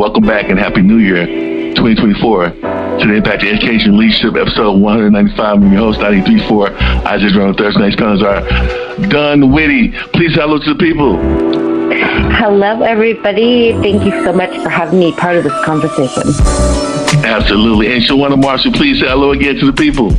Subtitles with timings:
[0.00, 5.38] Welcome back and Happy New Year 2024 to the Impact Education Leadership episode 195.
[5.38, 6.72] I'm your host, 934.
[7.06, 8.40] Isaiah Drone Thursday night's guns are
[9.06, 9.94] Dawn Witte.
[10.12, 11.16] Please hello to the people.
[12.34, 13.70] Hello, everybody.
[13.74, 16.24] Thank you so much for having me part of this conversation.
[17.24, 17.92] Absolutely.
[17.94, 20.10] And Shawania Marshall, please say hello again to the people.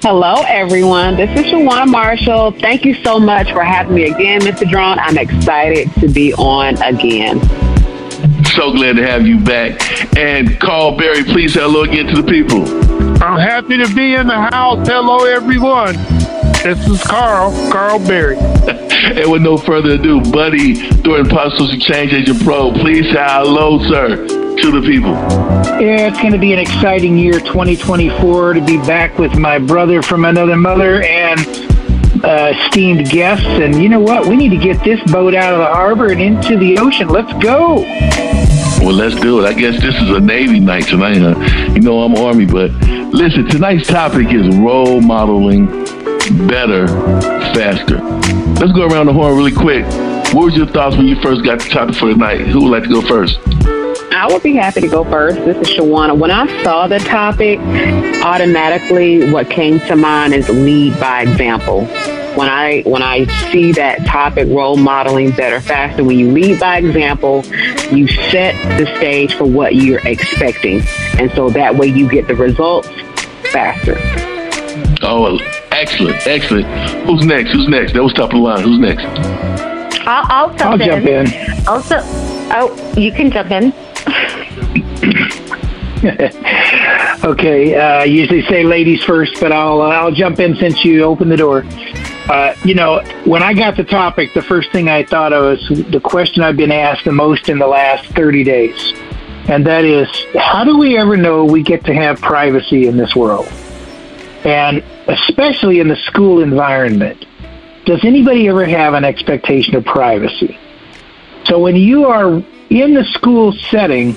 [0.00, 1.16] Hello, everyone.
[1.16, 2.52] This is Shawania Marshall.
[2.52, 4.70] Thank you so much for having me again, Mr.
[4.70, 5.00] Drone.
[5.00, 7.40] I'm excited to be on again.
[8.54, 10.16] So glad to have you back.
[10.16, 12.62] And Karl Berry, please say hello again to the people.
[13.22, 14.86] I'm happy to be in the house.
[14.88, 15.94] Hello, everyone.
[16.62, 18.36] This is Karl, Karl Berry.
[18.38, 23.78] and with no further ado, Buddy Thornton Apostles and Change Agent Pro, please say hello,
[23.88, 25.12] sir, to the people.
[25.80, 30.02] Yeah, it's going to be an exciting year, 2024, to be back with my brother
[30.02, 31.38] from another mother and
[32.24, 33.46] uh, esteemed guests.
[33.46, 34.26] And you know what?
[34.26, 37.08] We need to get this boat out of the harbor and into the ocean.
[37.08, 37.84] Let's go.
[38.80, 39.46] Well, let's do it.
[39.46, 41.18] I guess this is a Navy night tonight.
[41.18, 41.34] Huh?
[41.72, 42.70] You know, I'm Army, but
[43.12, 45.66] listen, tonight's topic is role modeling
[46.46, 46.86] better,
[47.54, 47.98] faster.
[48.60, 49.84] Let's go around the horn really quick.
[50.34, 52.40] What was your thoughts when you first got the topic for tonight?
[52.46, 53.38] Who would like to go first?
[54.12, 55.38] I would be happy to go first.
[55.44, 56.18] This is Shawania.
[56.18, 57.58] When I saw the topic,
[58.22, 61.86] automatically what came to mind is lead by example.
[62.38, 66.78] When I when I see that topic, role modeling better, faster, when you lead by
[66.78, 67.44] example,
[67.90, 70.82] you set the stage for what you're expecting,
[71.18, 72.86] and so that way you get the results
[73.50, 73.96] faster.
[75.02, 75.36] Oh,
[75.72, 76.66] excellent, excellent.
[77.06, 77.50] Who's next?
[77.50, 77.94] Who's next?
[77.94, 78.62] That was top of the line.
[78.62, 79.04] Who's next?
[80.06, 80.86] I'll, I'll jump I'll in.
[80.86, 81.66] jump in.
[81.66, 81.96] Also,
[82.52, 83.72] oh, you can jump in.
[87.24, 91.02] okay, uh, I usually say ladies first, but I'll uh, I'll jump in since you
[91.02, 91.64] opened the door.
[92.28, 95.68] Uh, you know, when I got the topic, the first thing I thought of was
[95.90, 98.92] the question I've been asked the most in the last 30 days.
[99.48, 103.16] And that is, how do we ever know we get to have privacy in this
[103.16, 103.46] world?
[104.44, 107.24] And especially in the school environment,
[107.86, 110.58] does anybody ever have an expectation of privacy?
[111.44, 114.12] So when you are in the school setting,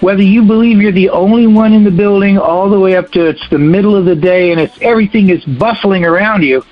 [0.00, 3.26] whether you believe you're the only one in the building all the way up to
[3.26, 6.64] it's the middle of the day and it's everything is bustling around you,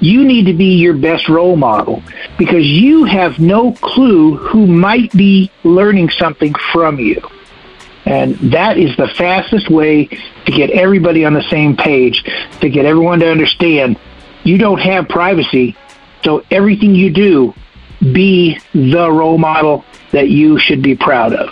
[0.00, 2.02] you need to be your best role model
[2.38, 7.20] because you have no clue who might be learning something from you.
[8.04, 12.24] And that is the fastest way to get everybody on the same page,
[12.60, 13.98] to get everyone to understand
[14.44, 15.76] you don't have privacy.
[16.24, 17.54] So everything you do,
[18.00, 21.50] be the role model that you should be proud of.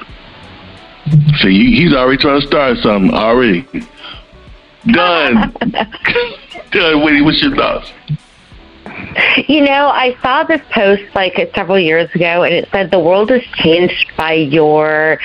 [1.39, 3.67] So you, he's already trying to start something already.
[4.87, 5.53] Dawn.
[6.71, 7.25] Dawn, Witte.
[7.25, 7.93] What's your thoughts?
[9.49, 13.31] You know, I saw this post like several years ago, and it said the world
[13.31, 15.19] is changed by your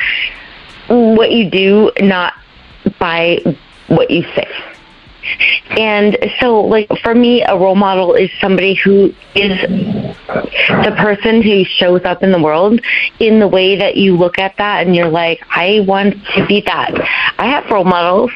[0.87, 2.33] what you do, not
[2.99, 3.39] by
[3.87, 4.47] what you say.
[5.71, 11.63] And so, like, for me, a role model is somebody who is the person who
[11.63, 12.81] shows up in the world
[13.19, 16.61] in the way that you look at that and you're like, I want to be
[16.61, 16.91] that.
[17.37, 18.31] I have role models,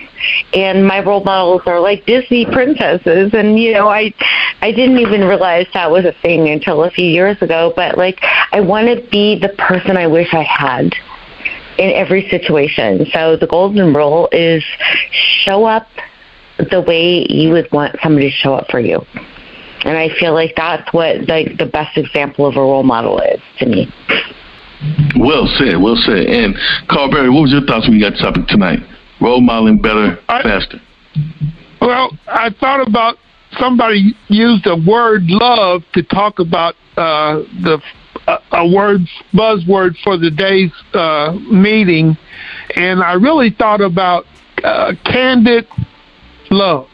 [0.54, 3.34] and my role models are like Disney princesses.
[3.34, 4.14] And, you know, I,
[4.62, 7.74] I didn't even realize that was a thing until a few years ago.
[7.76, 8.20] But, like,
[8.52, 10.94] I want to be the person I wish I had
[11.78, 13.06] in every situation.
[13.12, 14.64] So the golden rule is
[15.12, 15.88] show up
[16.58, 19.02] the way you would want somebody to show up for you.
[19.84, 23.40] And I feel like that's what like the best example of a role model is
[23.60, 23.92] to me.
[25.18, 26.26] Well said, well said.
[26.26, 26.56] And
[26.90, 28.80] Karl Berry, what was your thoughts when you got the topic tonight?
[29.22, 30.82] Role modeling better, I- faster.
[31.82, 33.18] Well, I thought about
[33.60, 37.82] somebody used a word love to talk about uh, the
[38.28, 39.02] a, a word
[39.34, 42.18] buzzword for the day's uh, meeting,
[42.76, 44.26] and I really thought about
[44.64, 45.68] uh, candid
[46.52, 46.90] love.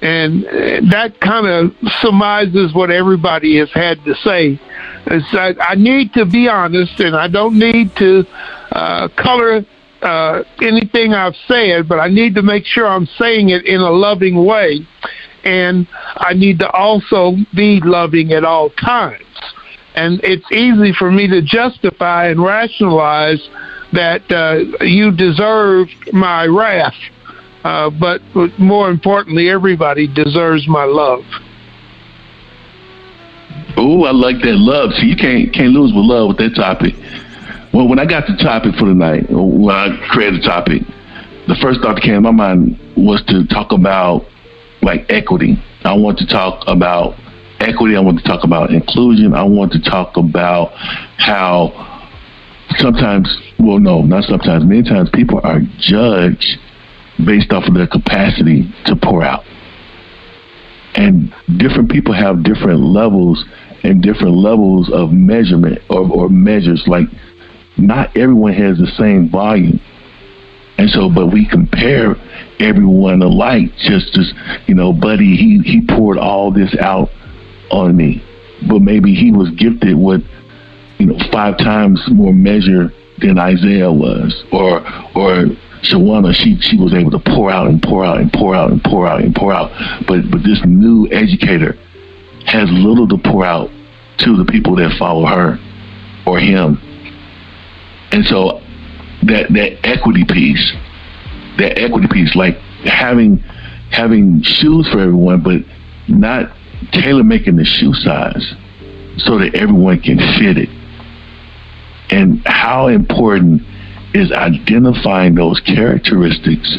[0.00, 4.60] And uh, that kind of surmises what everybody has had to say.
[5.06, 8.24] That I need to be honest, and I don't need to
[8.70, 9.64] uh, color
[10.02, 13.90] uh, anything I've said, but I need to make sure I'm saying it in a
[13.90, 14.86] loving way.
[15.44, 15.86] And
[16.16, 19.24] I need to also be loving at all times.
[19.94, 23.48] And it's easy for me to justify and rationalize
[23.92, 26.94] that uh, you deserve my wrath.
[27.64, 28.20] Uh, but
[28.58, 31.24] more importantly, everybody deserves my love.
[33.76, 34.92] Oh, I like that love.
[34.94, 36.94] See, you can't can't lose with love with that topic.
[37.72, 40.82] Well, when I got the topic for tonight, when I created the topic,
[41.46, 44.26] the first thought that came to my mind was to talk about
[44.82, 45.62] like equity.
[45.84, 47.14] I want to talk about
[47.60, 47.96] equity.
[47.96, 49.34] I want to talk about inclusion.
[49.34, 50.72] I want to talk about
[51.18, 51.70] how
[52.78, 53.28] sometimes,
[53.58, 54.64] well, no, not sometimes.
[54.64, 56.58] Many times, people are judged
[57.24, 59.44] based off of their capacity to pour out,
[60.94, 63.44] and different people have different levels
[63.84, 66.82] and different levels of measurement or, or measures.
[66.86, 67.06] Like,
[67.76, 69.80] not everyone has the same volume.
[70.78, 72.14] And so, but we compare
[72.60, 73.70] everyone alike.
[73.78, 74.32] Just as
[74.66, 77.10] you know, Buddy, he he poured all this out
[77.70, 78.22] on me,
[78.68, 80.22] but maybe he was gifted with
[80.98, 84.86] you know five times more measure than Isaiah was, or
[85.16, 85.46] or
[85.82, 88.82] Shawania, she she was able to pour out and pour out and pour out and
[88.82, 89.70] pour out and pour out.
[90.06, 91.78] But but this new educator
[92.46, 93.70] has little to pour out
[94.18, 95.58] to the people that follow her
[96.26, 96.78] or him.
[98.10, 98.60] And so
[99.24, 100.72] that that equity piece,
[101.58, 103.38] that equity piece, like having
[103.90, 105.62] having shoes for everyone, but
[106.08, 106.54] not
[106.92, 108.54] tailor making the shoe size
[109.18, 110.68] so that everyone can fit it.
[112.10, 113.62] And how important
[114.14, 116.78] is identifying those characteristics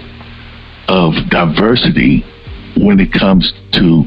[0.87, 2.25] of diversity
[2.77, 4.03] when it comes to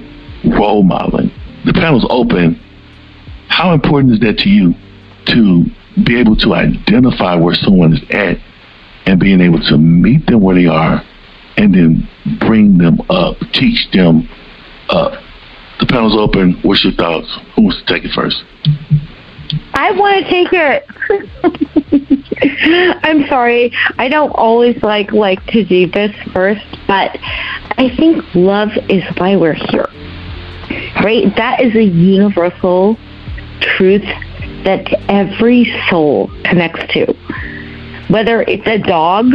[0.58, 1.30] role modeling.
[1.64, 2.60] The panel's open.
[3.48, 4.74] How important is that to you
[5.26, 5.64] to
[6.04, 8.38] be able to identify where someone is at
[9.06, 11.02] and being able to meet them where they are
[11.56, 12.08] and then
[12.40, 14.28] bring them up, teach them
[14.88, 15.12] up.
[15.80, 16.58] The panel's open.
[16.62, 17.28] What's your thoughts?
[17.56, 18.42] Who wants to take it first?
[19.75, 21.68] I want to take it.
[23.02, 23.72] I'm sorry.
[23.98, 27.16] I don't always like like to do this first, but
[27.78, 29.88] I think love is why we're here.
[31.02, 31.34] Right?
[31.36, 32.98] That is a universal
[33.60, 34.04] truth
[34.64, 37.14] that every soul connects to.
[38.08, 39.26] Whether it's a dog,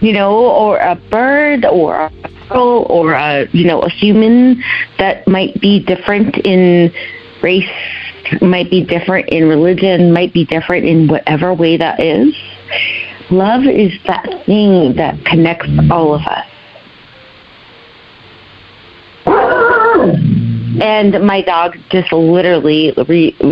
[0.00, 2.10] you know, or a bird or a
[2.48, 4.62] girl or a, you know, a human
[4.98, 6.92] that might be different in
[7.42, 7.68] race,
[8.40, 12.34] might be different in religion, might be different in whatever way that is.
[13.30, 16.46] Love is that thing that connects all of us.
[20.80, 23.36] and my dog just literally re-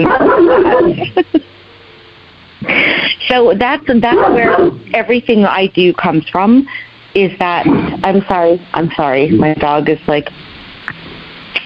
[3.28, 6.66] so that's that's where everything I do comes from
[7.14, 10.28] is that I'm sorry I'm sorry my dog is like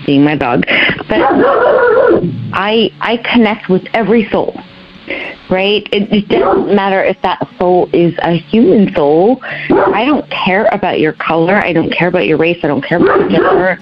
[0.06, 0.64] being my dog
[1.08, 1.20] but
[2.52, 4.58] I I connect with every soul
[5.50, 5.86] right?
[5.92, 9.38] It, it, doesn't matter if that soul is a human soul.
[9.42, 11.56] I don't care about your color.
[11.56, 12.58] I don't care about your race.
[12.62, 13.78] I don't care about your gender.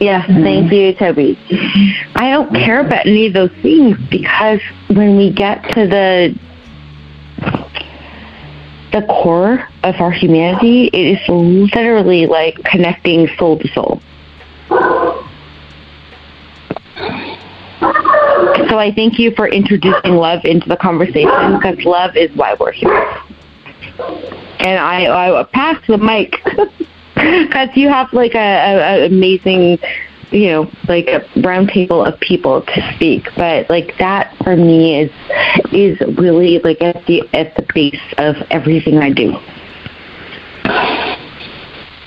[0.00, 1.38] Yes, thank you, Toby.
[2.14, 6.38] I don't care about any of those things because when we get to the
[8.92, 14.00] the core of our humanity, it is literally like connecting soul to soul.
[18.68, 22.72] So I thank you for introducing love into the conversation because love is why we're
[22.72, 23.18] here.
[24.60, 25.06] And I,
[25.40, 26.36] I pass the mic.
[27.14, 29.78] because you have like a, a, a amazing
[30.30, 35.00] you know like a round table of people to speak but like that for me
[35.00, 35.10] is
[35.72, 39.36] is really like at the at the base of everything i do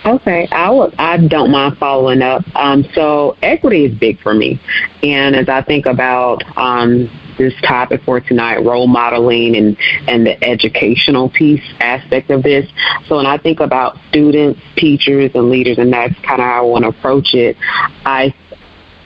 [0.05, 2.43] Okay, I would, I don't mind following up.
[2.55, 4.59] Um, so equity is big for me,
[5.01, 9.77] and as I think about um, this topic for tonight, role modeling and,
[10.09, 12.69] and the educational piece aspect of this.
[13.07, 16.69] So when I think about students, teachers, and leaders, and that's kind of how I
[16.69, 17.55] want to approach it,
[18.05, 18.33] I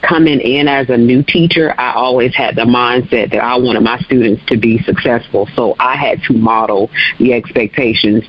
[0.02, 4.00] coming in as a new teacher, I always had the mindset that I wanted my
[4.00, 5.48] students to be successful.
[5.56, 6.90] So I had to model
[7.20, 8.24] the expectations,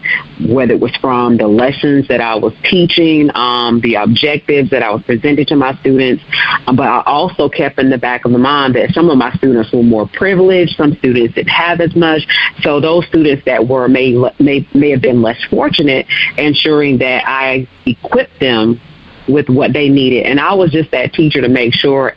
[0.48, 4.90] whether it was from the lessons that I was teaching, um, the objectives that I
[4.90, 6.22] was presenting to my students.
[6.66, 9.32] Um, but I also kept in the back of the mind that some of my
[9.34, 12.22] students were more privileged, some students didn't have as much.
[12.62, 16.06] So those students that were may may may have been less fortunate,
[16.36, 18.80] ensuring that I equipped them
[19.28, 20.26] with what they needed.
[20.26, 22.14] And I was just that teacher to make sure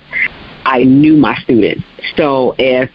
[0.65, 1.84] I knew my students.
[2.15, 2.89] So if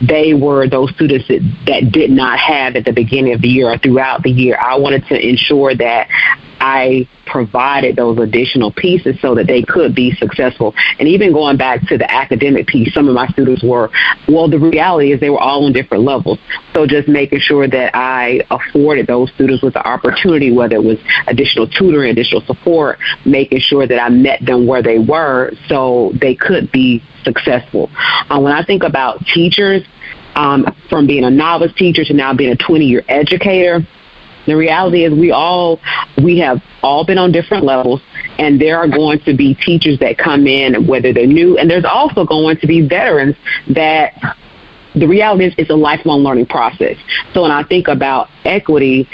[0.00, 3.70] they were those students that, that did not have at the beginning of the year
[3.70, 6.08] or throughout the year, I wanted to ensure that
[6.60, 10.74] I provided those additional pieces so that they could be successful.
[10.98, 13.90] And even going back to the academic piece, some of my students were,
[14.28, 16.38] well, the reality is they were all on different levels.
[16.74, 20.98] So just making sure that I afforded those students with the opportunity, whether it was
[21.26, 26.34] additional tutoring, additional support, making sure that I met them where they were so they
[26.34, 27.90] could be successful.
[28.30, 29.82] Um, when I think about teachers,
[30.34, 33.86] um, from being a novice teacher to now being a 20 year educator,
[34.48, 35.80] the reality is we all
[36.22, 38.00] we have all been on different levels
[38.38, 41.84] and there are going to be teachers that come in whether they're new and there's
[41.84, 43.36] also going to be veterans
[43.68, 44.14] that
[44.94, 46.96] the reality is it's a lifelong learning process.
[47.34, 49.08] So when I think about equity,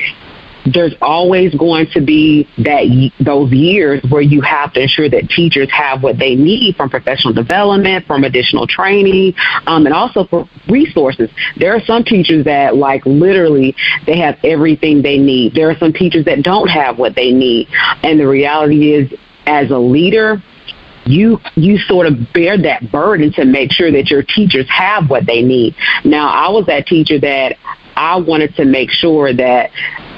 [0.65, 2.85] there's always going to be that
[3.21, 7.35] those years where you have to ensure that teachers have what they need from professional
[7.35, 9.35] development, from additional training,
[9.67, 11.31] um, and also for resources.
[11.57, 15.55] There are some teachers that, like, literally, they have everything they need.
[15.55, 17.69] There are some teachers that don't have what they need,
[18.03, 19.13] and the reality is,
[19.47, 20.43] as a leader,
[21.07, 25.27] you you sort of bear that burden to make sure that your teachers have what
[25.27, 25.75] they need.
[26.03, 27.57] Now, I was that teacher that
[27.97, 29.71] I wanted to make sure that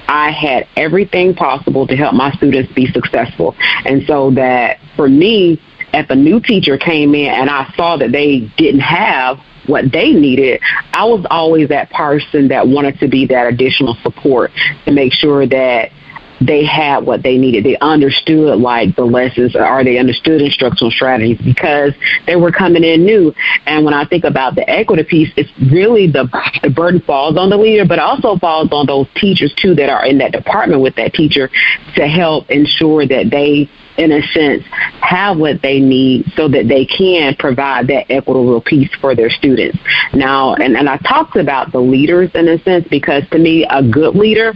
[0.08, 3.54] I had everything possible to help my students be successful.
[3.84, 5.60] And so that for me,
[5.92, 10.12] if a new teacher came in and I saw that they didn't have what they
[10.12, 10.60] needed,
[10.92, 14.52] I was always that person that wanted to be that additional support
[14.84, 15.90] to make sure that
[16.40, 17.64] they had what they needed.
[17.64, 21.92] They understood like the lessons or they understood instructional strategies because
[22.26, 23.34] they were coming in new.
[23.66, 26.28] And when I think about the equity piece, it's really the,
[26.62, 30.04] the burden falls on the leader, but also falls on those teachers too that are
[30.04, 31.50] in that department with that teacher
[31.94, 34.62] to help ensure that they in a sense,
[35.00, 39.78] have what they need so that they can provide that equitable piece for their students.
[40.12, 43.82] Now, and, and I talked about the leaders in a sense because to me, a
[43.82, 44.52] good leader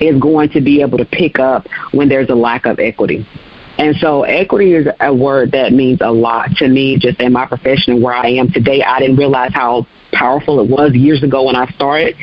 [0.00, 3.26] is going to be able to pick up when there's a lack of equity.
[3.78, 7.46] And so equity is a word that means a lot to me just in my
[7.46, 8.82] profession where I am today.
[8.82, 12.16] I didn't realize how powerful it was years ago when I started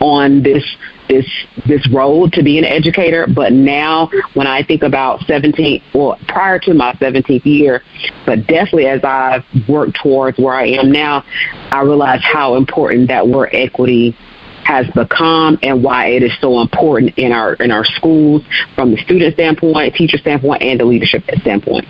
[0.00, 0.64] on this
[1.08, 1.26] this
[1.66, 3.26] this road to be an educator.
[3.26, 7.82] But now when I think about 17, well, prior to my 17th year,
[8.26, 11.24] but definitely as I've worked towards where I am now,
[11.70, 14.16] I realize how important that word equity
[14.64, 18.42] has become and why it is so important in our in our schools
[18.74, 21.86] from the student standpoint, teacher standpoint, and the leadership standpoint.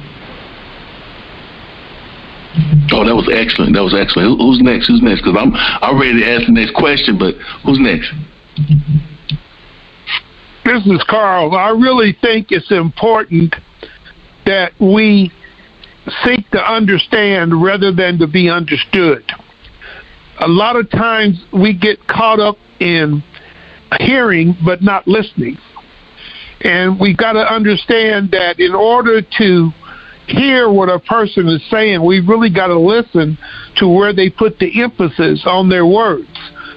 [2.93, 3.75] Oh, that was excellent.
[3.75, 4.38] That was excellent.
[4.38, 4.88] Who's next?
[4.88, 5.23] Who's next?
[5.23, 8.12] Because I'm I'm ready to ask the next question, but who's next?
[10.64, 11.55] This is Karl.
[11.55, 13.55] I really think it's important
[14.47, 15.33] that we
[16.25, 19.25] seek to understand rather than to be understood
[20.41, 23.23] a lot of times we get caught up in
[24.01, 25.59] hearing but not listening.
[26.62, 29.71] And we've got to understand that in order to
[30.29, 33.37] hear what a person is saying, we've really got to listen
[33.77, 36.29] to where they put the emphasis on their words,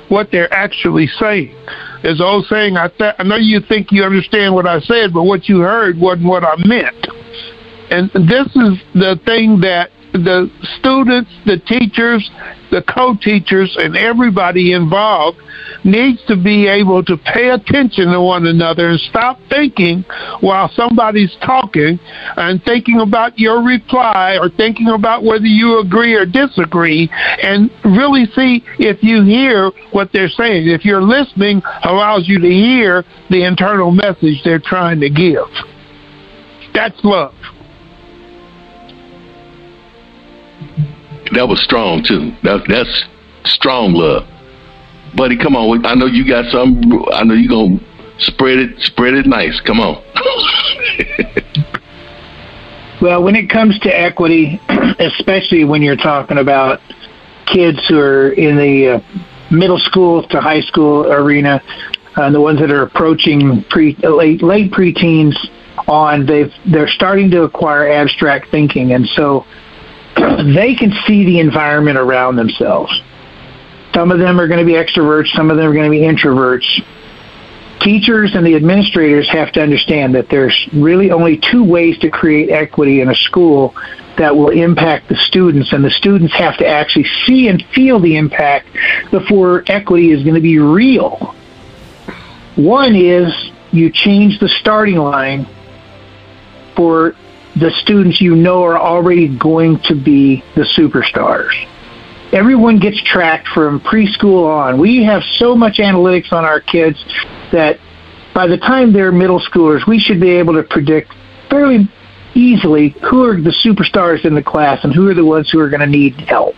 [0.10, 1.56] what they're actually saying.
[2.02, 5.24] There's old saying, I, th- I know you think you understand what I said, but
[5.24, 7.08] what you heard wasn't what I meant.
[7.92, 12.30] And this is the thing that the students, the teachers,
[12.72, 15.38] the co-teachers, and everybody involved
[15.84, 20.04] needs to be able to pay attention to one another and stop thinking
[20.42, 22.00] while somebody's talking
[22.38, 27.10] and thinking about your reply or thinking about whether you agree or disagree
[27.42, 30.68] and really see if you hear what they're saying.
[30.68, 35.46] If you're listening allows you to hear the internal message they're trying to give.
[36.74, 37.34] That's love.
[41.34, 42.34] That was strong too.
[42.44, 43.06] That, that's
[43.46, 44.28] strong love,
[45.16, 45.38] buddy.
[45.38, 46.82] Come on, I know you got some.
[47.14, 47.80] I know you gonna
[48.20, 49.60] spread it, spread it nice.
[49.62, 50.04] Come on.
[53.02, 54.62] well, when it comes to equity,
[55.00, 56.80] especially when you're talking about
[57.46, 59.00] kids who are in the uh,
[59.52, 61.62] middle school to high school arena,
[62.16, 65.36] uh, the ones that are approaching pre late late preteens
[65.88, 69.46] on, they've they're starting to acquire abstract thinking, and so
[70.56, 72.92] they can see the environment around themselves.
[73.94, 76.02] Some of them are going to be extroverts, some of them are going to be
[76.02, 76.66] introverts.
[77.82, 82.50] Teachers and the administrators have to understand that there's really only two ways to create
[82.50, 83.76] equity in a school
[84.18, 88.16] that will impact the students, and the students have to actually see and feel the
[88.16, 88.68] impact
[89.12, 91.36] before equity is going to be real.
[92.56, 93.34] One is
[93.72, 95.48] you change the starting line
[96.76, 97.16] for
[97.56, 101.54] the students you know are already going to be the superstars.
[102.34, 104.80] Everyone gets tracked from preschool on.
[104.80, 107.04] We have so much analytics on our kids
[107.52, 107.80] that
[108.34, 111.14] by the time they're middle schoolers, we should be able to predict
[111.50, 111.90] fairly
[112.34, 115.70] easily who are the superstars in the class and who are the ones who are
[115.70, 116.56] going to need help.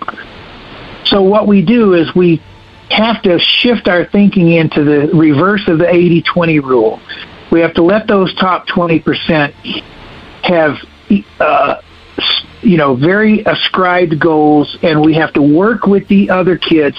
[1.05, 2.41] So what we do is we
[2.89, 6.99] have to shift our thinking into the reverse of the 80-20 rule.
[7.51, 9.53] We have to let those top 20%
[10.43, 10.77] have
[11.39, 11.81] uh,
[12.61, 16.97] you know very ascribed goals, and we have to work with the other kids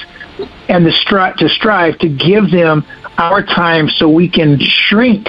[0.69, 2.85] and the stri- to strive to give them
[3.19, 5.27] our time so we can shrink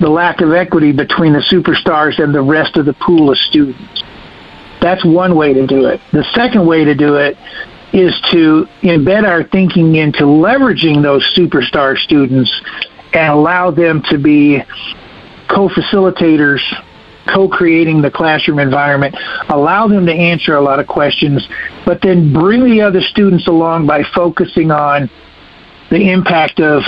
[0.00, 4.02] the lack of equity between the superstars and the rest of the pool of students.
[4.80, 6.00] That's one way to do it.
[6.12, 7.36] The second way to do it
[7.92, 12.52] is to embed our thinking into leveraging those superstar students
[13.12, 14.62] and allow them to be
[15.48, 16.60] co-facilitators
[17.32, 19.14] co-creating the classroom environment,
[19.50, 21.46] allow them to answer a lot of questions,
[21.84, 25.10] but then bring the other students along by focusing on
[25.90, 26.82] the impact of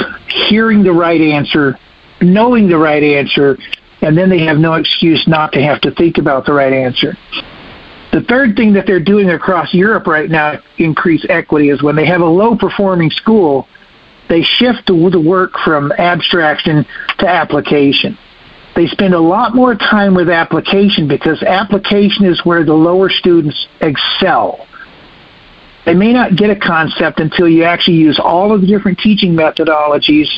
[0.49, 1.79] hearing the right answer,
[2.21, 3.57] knowing the right answer,
[4.03, 7.17] and then they have no excuse not to have to think about the right answer.
[8.13, 11.95] The third thing that they're doing across Europe right now to increase equity is when
[11.95, 13.69] they have a low performing school,
[14.29, 16.85] they shift the work from abstraction
[17.19, 18.19] to application.
[18.77, 23.67] They spend a lot more time with application because application is where the lower students
[23.81, 24.67] excel.
[25.87, 29.35] They may not get a concept until you actually use all of the different teaching
[29.35, 30.29] methodologies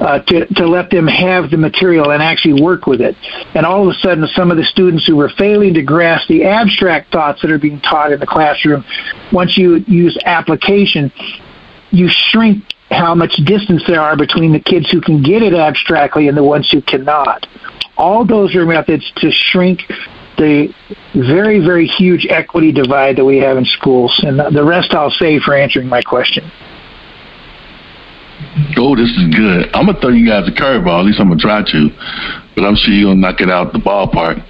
[0.00, 3.14] uh, to, to let them have the material and actually work with it.
[3.54, 6.44] And all of a sudden, some of the students who were failing to grasp the
[6.44, 8.84] abstract thoughts that are being taught in the classroom,
[9.32, 11.12] once you use application,
[11.90, 16.28] you shrink how much distance there are between the kids who can get it abstractly
[16.28, 17.46] and the ones who cannot.
[17.96, 19.82] All those are methods to shrink
[20.36, 20.72] the
[21.14, 24.18] very, very huge equity divide that we have in schools.
[24.24, 26.50] And the rest I'll save for answering my question.
[28.76, 29.70] Oh, this is good.
[29.74, 31.00] I'm gonna throw you guys a curveball.
[31.00, 31.88] At least I'm gonna try to,
[32.56, 34.44] but I'm sure you're gonna knock it out the ballpark.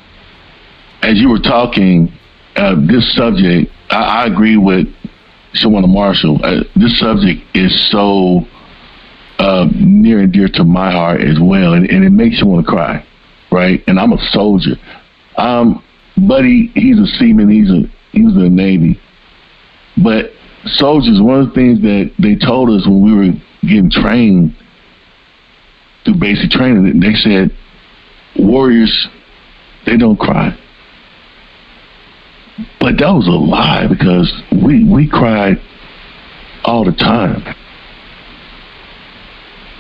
[1.03, 2.13] As you were talking,
[2.57, 4.87] uh, this subject, I, I agree with
[5.55, 6.39] Shawania Marshall.
[6.45, 8.47] Uh, this subject is so
[9.39, 12.65] uh, near and dear to my heart as well, and, and it makes you want
[12.65, 13.05] to cry,
[13.51, 13.83] right?
[13.87, 14.77] And I'm a soldier.
[15.37, 15.83] Um,
[16.29, 17.49] buddy, he's a seaman.
[17.49, 19.01] He's a he was in the Navy,
[20.03, 20.33] but
[20.67, 21.21] soldiers.
[21.21, 24.55] One of the things that they told us when we were getting trained
[26.05, 27.57] through basic training, they said
[28.37, 29.09] warriors
[29.87, 30.57] they don't cry.
[32.81, 34.33] But that was a lie because
[34.65, 35.61] we we cried
[36.65, 37.43] all the time.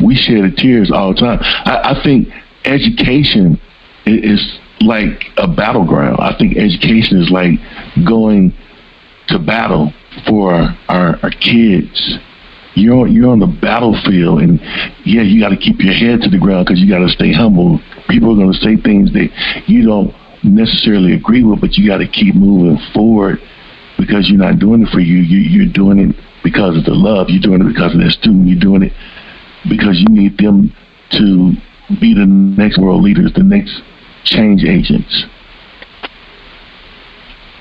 [0.04, 1.38] We shed tears all the time.
[1.42, 2.28] I, I think
[2.64, 3.60] education
[4.06, 6.19] is like a battleground.
[6.21, 7.58] I think education is like
[8.06, 8.54] going
[9.28, 9.93] to battle
[10.26, 10.54] for
[10.88, 12.19] our, our kids.
[12.76, 14.60] You're you're on the battlefield, and
[15.04, 17.32] yeah, you got to keep your head to the ground because you got to stay
[17.32, 17.80] humble.
[18.08, 19.28] People are going to say things that
[19.66, 23.39] you don't necessarily agree with, but you got to keep moving forward
[23.99, 25.19] because you're not doing it for you.
[25.19, 25.39] you.
[25.39, 27.29] You're doing it because of the love.
[27.29, 28.49] You're doing it because of that student.
[28.49, 28.93] You're doing it
[29.69, 30.73] because you need them
[31.13, 31.53] to
[32.00, 33.83] be the next world leaders, the next
[34.25, 35.26] change agents.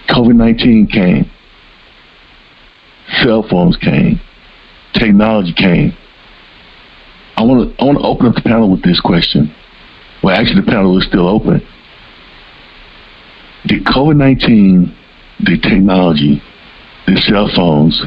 [0.09, 1.29] COVID 19 came,
[3.21, 4.19] cell phones came,
[4.93, 5.93] technology came.
[7.37, 9.53] I want to I want to open up the panel with this question.
[10.23, 11.65] Well, actually, the panel is still open.
[13.67, 14.95] Did COVID 19,
[15.41, 16.41] the technology,
[17.07, 18.01] the cell phones,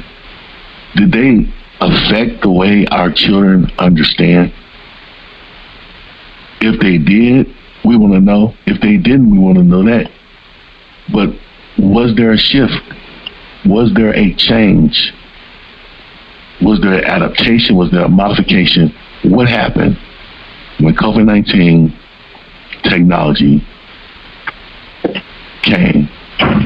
[0.97, 4.53] did they affect the way our children understand?
[6.61, 8.55] If they did, we want to know.
[8.67, 10.11] If they didn't, we want to know that.
[11.13, 11.31] But
[11.79, 12.73] was there a shift?
[13.67, 15.13] Was there a change?
[16.63, 17.77] Was there an adaptation?
[17.77, 18.95] Was there a modification?
[19.25, 19.99] What happened
[20.79, 21.99] when COVID 19
[22.85, 23.67] technology
[25.63, 26.09] came?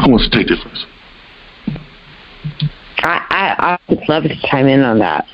[0.04, 0.86] Who wants to take this first?
[2.98, 5.26] I, I, I would love to chime in on that.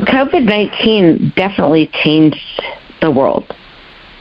[0.00, 2.62] COVID 19 definitely changed
[3.00, 3.52] the world.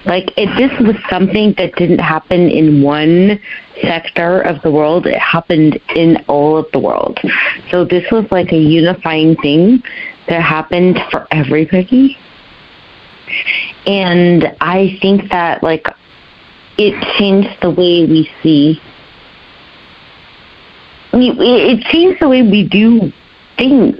[0.06, 3.40] Like, if this was something that didn't happen in one
[3.82, 7.20] sector of the world, it happened in all of the world.
[7.72, 9.84] So, this was like a unifying thing
[10.30, 12.18] that happened for everybody.
[13.86, 15.88] And I think that, like,
[16.78, 18.82] it changed the way we see.
[21.14, 23.12] It changed the way we do
[23.58, 23.98] things,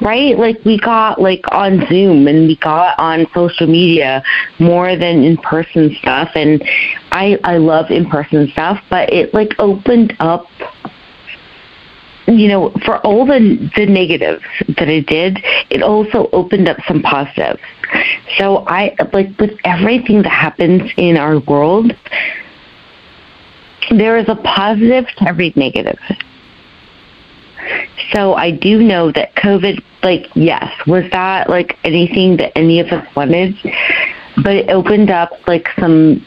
[0.00, 0.38] right?
[0.38, 4.22] Like we got like on Zoom and we got on social media
[4.58, 6.62] more than in person stuff and
[7.12, 10.46] I I love in person stuff, but it like opened up
[12.28, 14.44] you know, for all the the negatives
[14.76, 15.38] that it did,
[15.70, 17.60] it also opened up some positives.
[18.38, 21.92] So I like with everything that happens in our world,
[23.90, 25.98] there is a positive to every negative.
[28.12, 32.88] So I do know that COVID, like, yes, was that like anything that any of
[32.88, 33.54] us wanted?
[34.42, 36.24] But it opened up like some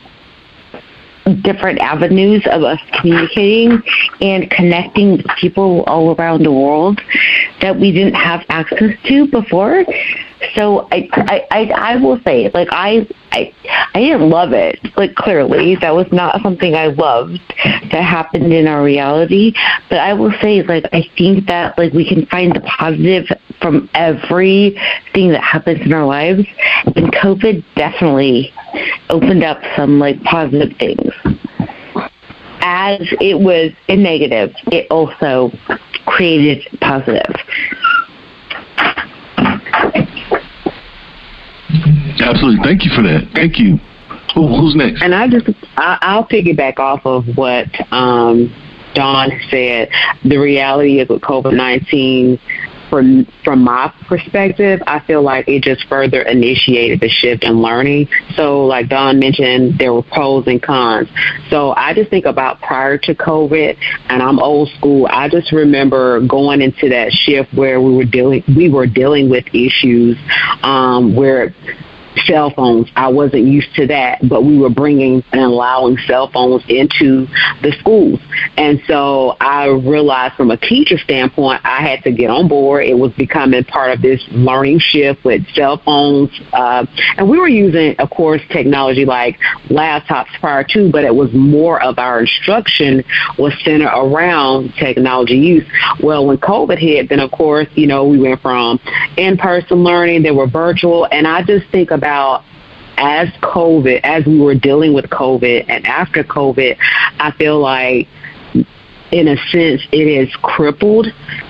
[1.41, 3.81] different avenues of us communicating
[4.21, 6.99] and connecting with people all around the world
[7.61, 9.85] that we didn't have access to before.
[10.55, 13.53] So I, I, I, I will say, like I, I,
[13.93, 14.79] I didn't love it.
[14.97, 19.53] Like clearly, that was not something I loved that happened in our reality.
[19.89, 23.27] But I will say, like I think that like we can find the positive
[23.61, 26.45] from everything that happens in our lives,
[26.85, 28.53] and COVID definitely
[29.09, 31.13] opened up some like positive things.
[32.63, 35.51] As it was a negative, it also
[36.05, 37.35] created positive.
[42.19, 42.63] Absolutely.
[42.63, 43.29] Thank you for that.
[43.33, 43.77] Thank you.
[44.35, 45.01] Who, who's next?
[45.03, 48.53] And I just I, I'll piggyback off of what um,
[48.93, 49.89] Dawn said.
[50.23, 52.39] The reality is with COVID nineteen,
[52.91, 58.09] from from my perspective, I feel like it just further initiated the shift in learning.
[58.35, 61.07] So, like Dawn mentioned, there were pros and cons.
[61.49, 63.77] So, I just think about prior to COVID,
[64.09, 65.07] and I'm old school.
[65.09, 69.45] I just remember going into that shift where we were dealing we were dealing with
[69.53, 70.17] issues
[70.61, 71.55] um, where
[72.25, 72.89] cell phones.
[72.95, 77.27] I wasn't used to that, but we were bringing and allowing cell phones into
[77.61, 78.19] the schools.
[78.57, 82.85] And so I realized from a teacher standpoint, I had to get on board.
[82.85, 86.29] It was becoming part of this learning shift with cell phones.
[86.53, 86.85] Uh,
[87.17, 91.81] and we were using, of course, technology like laptops prior to, but it was more
[91.81, 93.03] of our instruction
[93.37, 95.67] was centered around technology use.
[96.03, 98.79] Well, when COVID hit, then of course, you know, we went from
[99.17, 104.55] in-person learning, they were virtual, and I just think about as COVID, as we were
[104.55, 106.77] dealing with COVID and after COVID,
[107.19, 108.07] I feel like
[109.11, 111.07] in a sense it has crippled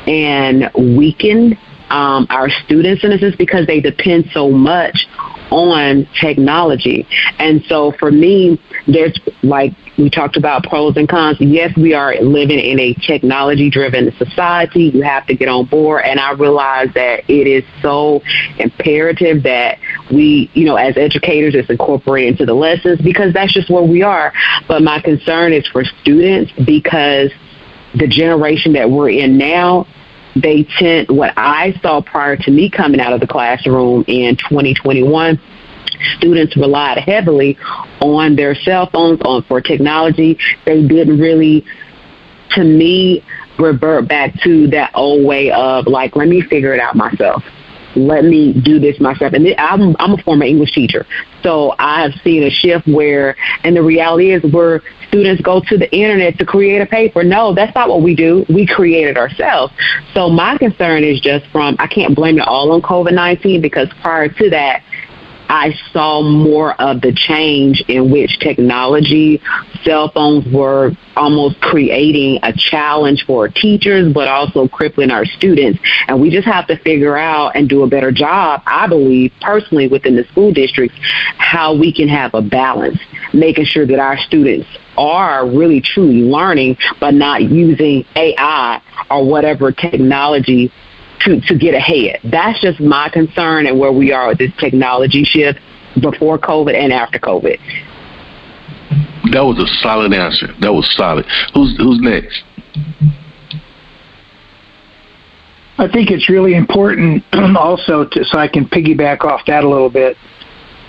[0.07, 1.57] and weakened
[1.89, 5.07] um, our students in a sense because they depend so much
[5.51, 7.07] on technology.
[7.37, 11.37] And so for me, there's like we talked about pros and cons.
[11.39, 14.85] Yes, we are living in a technology driven society.
[14.85, 16.03] You have to get on board.
[16.05, 18.21] And I realize that it is so
[18.57, 19.77] imperative that
[20.11, 24.01] we, you know, as educators, it's incorporated into the lessons because that's just where we
[24.01, 24.33] are.
[24.67, 27.31] But my concern is for students because
[27.95, 29.85] the generation that we're in now,
[30.36, 35.39] they tend, what I saw prior to me coming out of the classroom in 2021,
[36.17, 37.58] students relied heavily
[38.02, 40.38] on their cell phones, on for technology.
[40.65, 41.65] They didn't really,
[42.52, 43.24] to me,
[43.60, 47.44] revert back to that old way of like, let me figure it out myself
[47.96, 49.34] let me do this myself.
[49.34, 51.06] And I'm, I'm a former English teacher,
[51.44, 55.91] so I've seen a shift where, and the reality is where students go to the
[55.93, 57.24] internet to create a paper.
[57.24, 58.45] No, that's not what we do.
[58.47, 59.74] We create it ourselves.
[60.13, 64.30] So my concern is just from, I can't blame it all on COVID-19 because prior
[64.30, 64.84] to that,
[65.50, 69.41] I saw more of the change in which technology,
[69.84, 75.78] cell phones were almost creating a challenge for teachers, but also crippling our students.
[76.08, 79.89] And we just have to figure out and do a better job, I believe, personally
[79.89, 80.97] within the school districts,
[81.38, 83.00] how we can have a balance,
[83.34, 89.71] making sure that our students are really truly learning, but not using AI or whatever
[89.71, 90.71] technology
[91.21, 92.19] to, to get ahead.
[92.23, 95.60] That's just my concern and where we are with this technology shift
[96.01, 97.58] before COVID and after COVID.
[99.32, 100.47] That was a solid answer.
[100.62, 101.25] That was solid.
[101.54, 102.43] Who's who's next?
[105.77, 107.23] I think it's really important
[107.58, 110.17] also to, so I can piggyback off that a little bit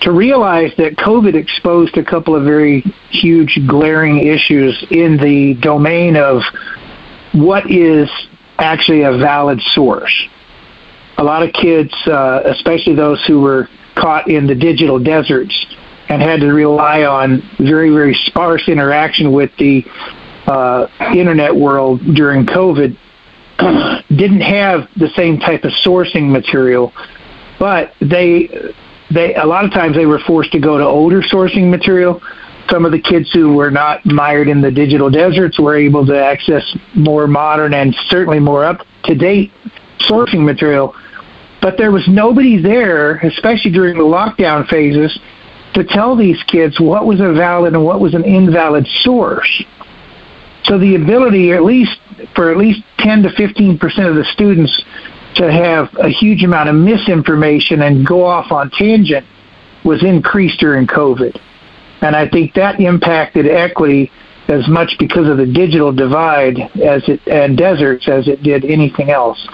[0.03, 6.17] to realize that COVID exposed a couple of very huge glaring issues in the domain
[6.17, 6.41] of
[7.31, 8.09] what is
[8.57, 10.13] actually a valid source.
[11.17, 15.55] A lot of kids, uh, especially those who were caught in the digital deserts
[16.09, 19.85] and had to rely on very, very sparse interaction with the
[20.47, 22.97] uh, internet world during COVID,
[24.09, 26.91] didn't have the same type of sourcing material,
[27.57, 28.49] but they
[29.13, 32.21] they a lot of times they were forced to go to older sourcing material
[32.69, 36.17] some of the kids who were not mired in the digital deserts were able to
[36.17, 36.63] access
[36.95, 39.51] more modern and certainly more up to date
[39.99, 40.95] sourcing material.
[41.61, 45.17] But there was nobody there, especially during the lockdown phases,
[45.73, 49.63] to tell these kids what was a valid and what was an invalid source.
[50.63, 51.97] So the ability, at least
[52.35, 54.83] for at least 10 to 15 percent of the students,
[55.35, 59.25] to have a huge amount of misinformation and go off on tangent
[59.83, 61.39] was increased during COVID.
[62.01, 64.11] And I think that impacted equity
[64.47, 69.09] as much because of the digital divide as it and deserts as it did anything
[69.09, 69.47] else.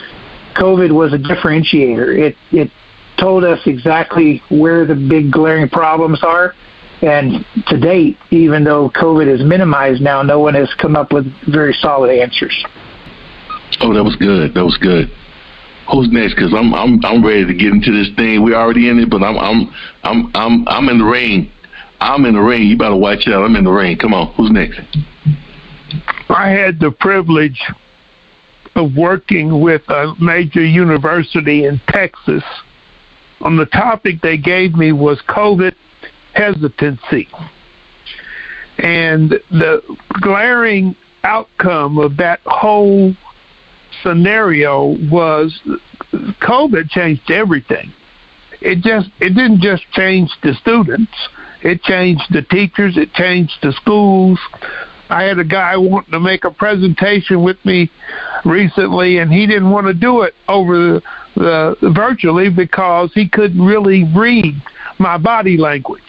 [0.55, 2.17] COVID was a differentiator.
[2.17, 2.71] It it
[3.17, 6.55] told us exactly where the big glaring problems are
[7.01, 11.25] And to date, even though COVID is minimized now, no one has come up with
[11.47, 12.65] very solid answers.
[13.81, 14.53] Oh, that was good.
[14.53, 15.09] That was good.
[15.91, 16.36] Who's next?
[16.36, 18.43] Because I'm I'm I'm ready to get into this thing.
[18.43, 19.73] We're already in it, but I'm I'm
[20.04, 21.52] I'm I'm I'm in the rain.
[21.99, 22.67] I'm in the rain.
[22.67, 23.43] You better watch out.
[23.43, 23.97] I'm in the rain.
[23.97, 24.34] Come on.
[24.36, 24.80] Who's next?
[26.30, 27.62] I had the privilege
[28.75, 32.43] of working with a major university in Texas.
[33.41, 35.73] On the topic they gave me was COVID
[36.34, 37.28] hesitancy.
[38.78, 39.82] And the
[40.21, 43.13] glaring outcome of that whole
[44.03, 45.59] scenario was
[46.41, 47.93] COVID changed everything.
[48.62, 51.13] It just it didn't just change the students.
[51.62, 52.97] It changed the teachers.
[52.97, 54.39] It changed the schools.
[55.09, 57.89] I had a guy wanting to make a presentation with me
[58.45, 61.01] recently, and he didn't want to do it over
[61.35, 64.53] the, the virtually because he couldn't really read
[64.99, 66.01] my body language.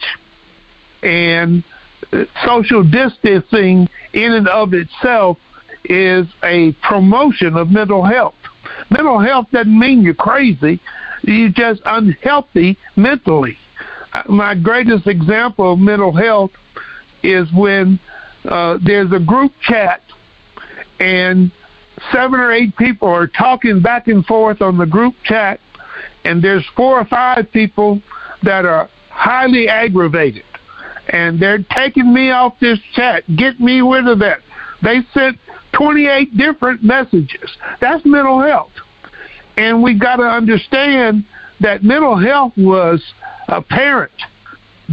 [1.03, 1.64] And
[2.12, 5.38] uh, social distancing in and of itself
[5.85, 8.35] is a promotion of mental health.
[8.90, 10.81] Mental health doesn't mean you're crazy.
[11.23, 13.57] You're just unhealthy mentally.
[14.29, 16.51] My greatest example of mental health
[17.23, 18.01] is when
[18.45, 20.03] uh, there's a group chat
[20.99, 21.53] and
[22.12, 25.61] seven or eight people are talking back and forth on the group chat,
[26.25, 28.03] and there's four or five people
[28.43, 30.45] that are highly aggravated,
[31.09, 33.25] and they're taking me off this chat.
[33.37, 34.40] Get me rid of that.
[34.83, 35.38] They sent
[35.73, 37.57] 28 different messages.
[37.81, 38.73] That's mental health.
[39.57, 41.27] And we got to understand
[41.61, 43.03] that mental health was
[43.49, 44.12] apparent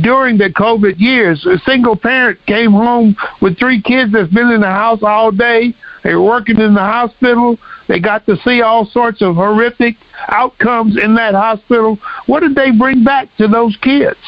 [0.01, 1.45] during the COVID years.
[1.45, 5.73] A single parent came home with three kids that's been in the house all day.
[6.03, 7.57] They were working in the hospital.
[7.87, 9.95] They got to see all sorts of horrific
[10.27, 11.97] outcomes in that hospital.
[12.27, 14.19] What did they bring back to those kids?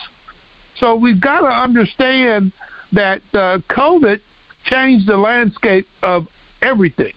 [0.78, 2.54] So we've got to understand
[2.93, 4.22] that uh, COVID
[4.69, 6.27] changed the landscape of
[6.62, 7.13] everything.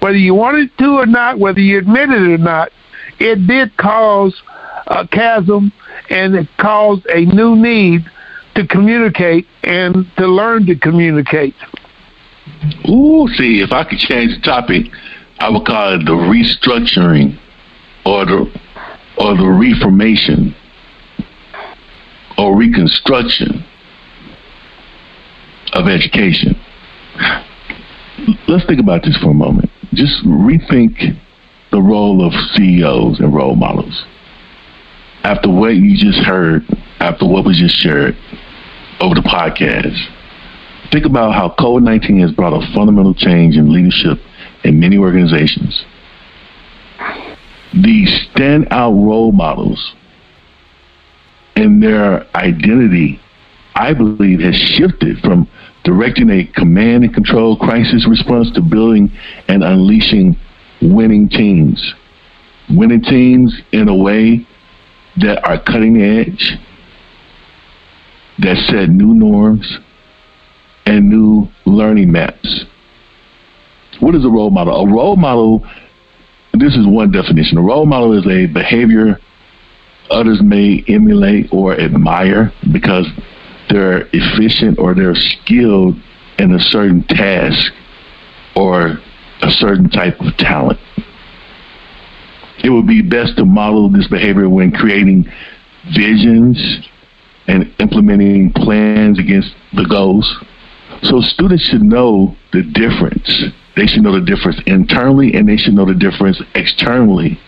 [0.00, 2.70] Whether you wanted to or not, whether you admitted it or not,
[3.18, 4.42] it did cause
[4.88, 5.72] a chasm
[6.10, 8.04] and it caused a new need
[8.54, 11.54] to communicate and to learn to communicate.
[12.88, 14.86] Ooh, see, if I could change the topic,
[15.38, 17.38] I would call it the restructuring
[18.04, 18.60] or the
[19.18, 20.54] or the reformation
[22.38, 23.64] or reconstruction
[25.72, 26.54] of education.
[28.48, 29.70] Let's think about this for a moment.
[29.94, 31.18] Just rethink
[31.72, 34.04] the role of CEOs and role models.
[35.22, 36.62] After what you just heard,
[37.00, 38.16] after what was just shared
[39.00, 39.98] over the podcast,
[40.92, 44.18] think about how COVID 19 has brought a fundamental change in leadership
[44.64, 45.84] in many organizations.
[47.72, 49.94] The standout role models
[51.56, 53.20] and their identity,
[53.74, 55.48] I believe, has shifted from
[55.86, 59.10] directing a command and control crisis response to building
[59.48, 60.36] and unleashing
[60.82, 61.94] winning teams.
[62.68, 64.46] Winning teams in a way
[65.18, 66.58] that are cutting edge,
[68.40, 69.78] that set new norms
[70.84, 72.64] and new learning maps.
[74.00, 74.74] What is a role model?
[74.74, 75.64] A role model,
[76.52, 77.58] this is one definition.
[77.58, 79.18] A role model is a behavior
[80.10, 83.06] others may emulate or admire because
[83.68, 85.96] they're efficient or they're skilled
[86.38, 87.72] in a certain task
[88.54, 88.98] or
[89.42, 90.78] a certain type of talent.
[92.62, 95.30] It would be best to model this behavior when creating
[95.94, 96.88] visions
[97.46, 100.26] and implementing plans against the goals.
[101.02, 103.44] So students should know the difference.
[103.76, 107.38] They should know the difference internally and they should know the difference externally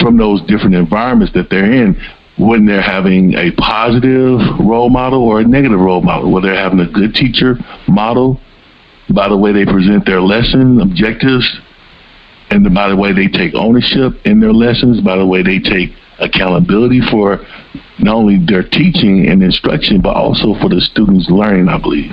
[0.00, 1.98] from those different environments that they're in
[2.38, 6.80] when they're having a positive role model or a negative role model, whether they're having
[6.80, 7.56] a good teacher
[7.88, 8.40] model
[9.14, 11.60] by the way they present their lesson objectives
[12.50, 15.90] and by the way they take ownership in their lessons, by the way they take
[16.18, 17.44] accountability for
[17.98, 22.12] not only their teaching and instruction, but also for the students' learning, I believe.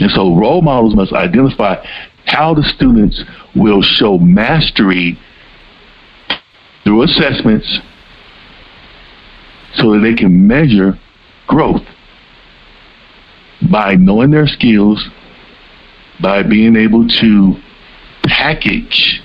[0.00, 1.84] And so role models must identify
[2.26, 3.22] how the students
[3.56, 5.18] will show mastery
[6.84, 7.80] through assessments
[9.74, 10.98] so that they can measure
[11.46, 11.82] growth
[13.70, 15.08] by knowing their skills,
[16.20, 17.54] by being able to
[18.24, 19.20] package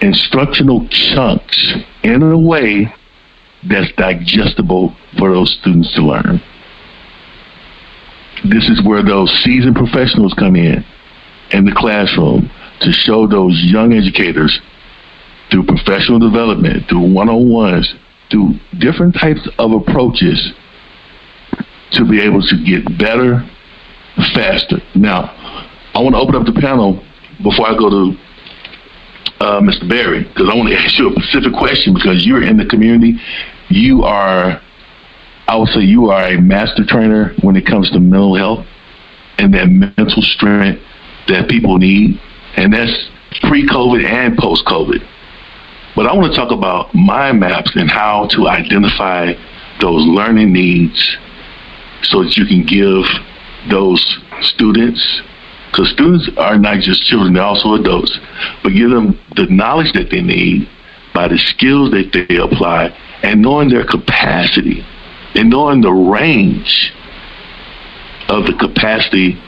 [0.00, 2.92] instructional chunks in a way
[3.68, 6.40] that's digestible for those students to learn.
[8.44, 10.84] This is where those seasoned professionals come in
[11.50, 12.50] in the classroom
[12.80, 14.60] to show those young educators
[15.50, 17.94] through professional development, through one on ones,
[18.30, 20.52] through different types of approaches
[21.92, 23.48] to be able to get better,
[24.34, 24.78] faster.
[24.94, 25.30] Now,
[25.94, 27.02] I want to open up the panel
[27.42, 28.18] before I go to
[29.40, 29.88] uh, Mr.
[29.88, 33.14] Berry because I want to ask you a specific question because you're in the community.
[33.68, 34.60] You are,
[35.48, 38.66] I would say, you are a master trainer when it comes to mental health
[39.38, 40.82] and that mental strength
[41.28, 42.20] that people need,
[42.56, 43.10] and that's
[43.42, 45.04] pre-COVID and post-COVID.
[45.96, 49.32] But I want to talk about mind maps and how to identify
[49.80, 51.16] those learning needs
[52.02, 53.04] so that you can give
[53.70, 55.22] those students
[55.76, 58.18] because students are not just children, they're also adults.
[58.62, 60.68] But give them the knowledge that they need
[61.12, 64.82] by the skills that they apply and knowing their capacity
[65.34, 66.94] and knowing the range
[68.30, 69.38] of the capacity.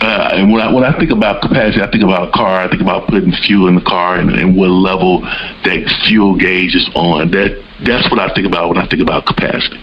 [0.00, 2.60] Uh, and when I, when I think about capacity, I think about a car.
[2.60, 6.74] I think about putting fuel in the car and, and what level that fuel gauge
[6.74, 7.30] is on.
[7.30, 9.82] That that's what I think about when I think about capacity.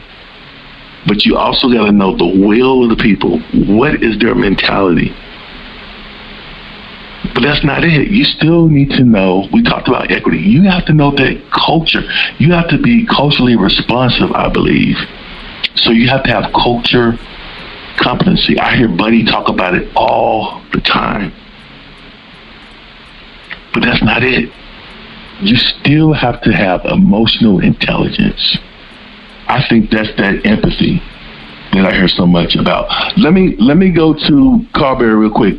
[1.07, 3.39] But you also got to know the will of the people.
[3.75, 5.09] What is their mentality?
[7.33, 8.09] But that's not it.
[8.09, 9.47] You still need to know.
[9.51, 10.39] We talked about equity.
[10.39, 12.01] You have to know that culture.
[12.37, 14.97] You have to be culturally responsive, I believe.
[15.75, 17.17] So you have to have culture
[17.97, 18.59] competency.
[18.59, 21.33] I hear Buddy talk about it all the time.
[23.73, 24.51] But that's not it.
[25.41, 28.57] You still have to have emotional intelligence.
[29.47, 31.01] I think that's that empathy
[31.73, 32.87] that I hear so much about.
[33.17, 35.55] Let me let me go to Karl Berry real quick.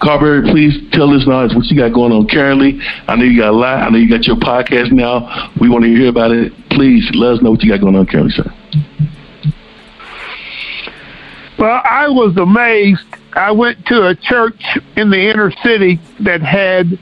[0.00, 2.78] Karl Berry, please tell us now what you got going on currently.
[3.08, 3.82] I know you got a lot.
[3.82, 5.50] I know you got your podcast now.
[5.58, 6.52] We want to hear about it.
[6.70, 8.52] Please let us know what you got going on currently, sir.
[11.58, 13.04] Well, I was amazed.
[13.32, 16.98] I went to a church in the inner city that had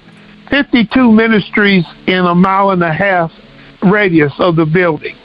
[0.51, 3.33] 52 ministries in a mile and a half
[3.83, 5.17] radius of the building.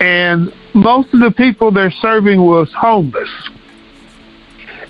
[0.00, 3.28] And most of the people they're serving was homeless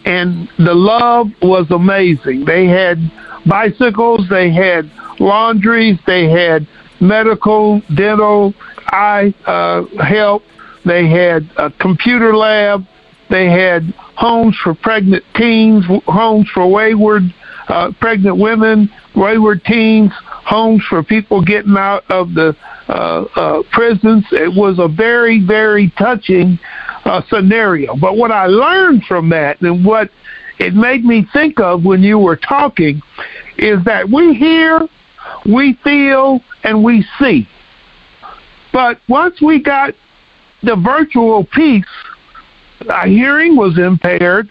[0.04, 2.44] and the love was amazing.
[2.44, 2.98] They had
[3.46, 6.66] bicycles, they had laundries, they had
[7.00, 8.54] medical, dental,
[8.86, 10.42] eye uh, help,
[10.84, 12.86] they had a computer lab,
[13.28, 17.22] they had homes for pregnant teens, homes for wayward
[17.68, 22.56] uh, pregnant women, wayward teens, homes for people getting out of the
[22.88, 24.24] uh, uh, prisons.
[24.32, 26.58] It was a very, very touching
[27.04, 27.96] uh, scenario.
[27.96, 30.10] But what I learned from that and what
[30.58, 33.00] it made me think of when you were talking
[33.56, 34.80] is that we hear,
[35.46, 37.48] we feel, and we see.
[38.72, 39.94] But once we got
[40.62, 41.84] the virtual piece,
[42.88, 44.48] our hearing was impaired,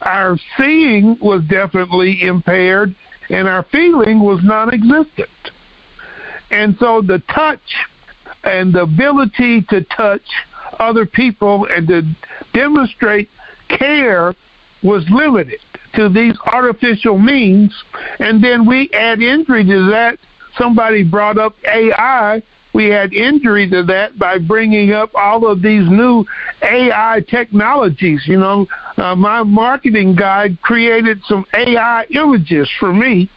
[0.00, 2.94] our seeing was definitely impaired,
[3.30, 5.30] and our feeling was non existent.
[6.50, 7.60] And so the touch
[8.44, 10.22] and the ability to touch
[10.78, 12.02] other people and to
[12.52, 13.28] demonstrate
[13.68, 14.34] care
[14.82, 15.60] was limited
[15.94, 17.74] to these artificial means.
[18.18, 20.18] And then we add injury to that.
[20.56, 22.42] Somebody brought up AI.
[22.78, 26.24] We add injury to that by bringing up all of these new
[26.62, 28.22] AI technologies.
[28.24, 33.28] You know, uh, my marketing guy created some AI images for me.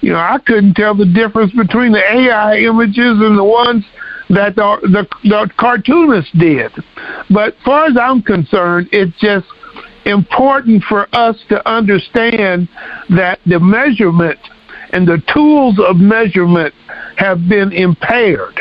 [0.00, 3.84] You know, I couldn't tell the difference between the AI images and the ones
[4.30, 6.72] that the, the, the cartoonist did.
[7.30, 9.46] But as far as I'm concerned, it's just
[10.06, 12.68] important for us to understand
[13.10, 14.40] that the measurement
[14.90, 16.74] and the tools of measurement
[17.16, 18.60] have been impaired.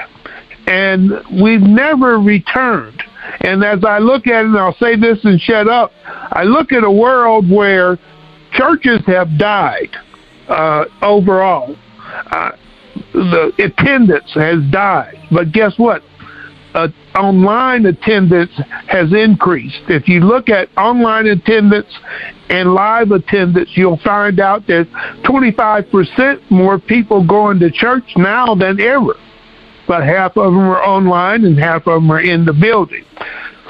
[0.72, 1.12] And
[1.44, 3.04] we've never returned.
[3.42, 6.72] And as I look at it, and I'll say this and shut up, I look
[6.72, 8.00] at a world where
[8.54, 9.90] churches have died
[10.48, 11.76] uh, overall.
[12.32, 12.52] Uh,
[13.14, 15.18] the attendance has died.
[15.30, 16.04] But guess what?
[16.74, 18.52] Uh, online attendance
[18.88, 19.82] has increased.
[19.90, 21.94] If you look at online attendance
[22.50, 24.88] and live attendance, you'll find out there's
[25.26, 29.16] 25% more people going to church now than ever.
[29.88, 33.04] But half of them are online and half of them are in the building.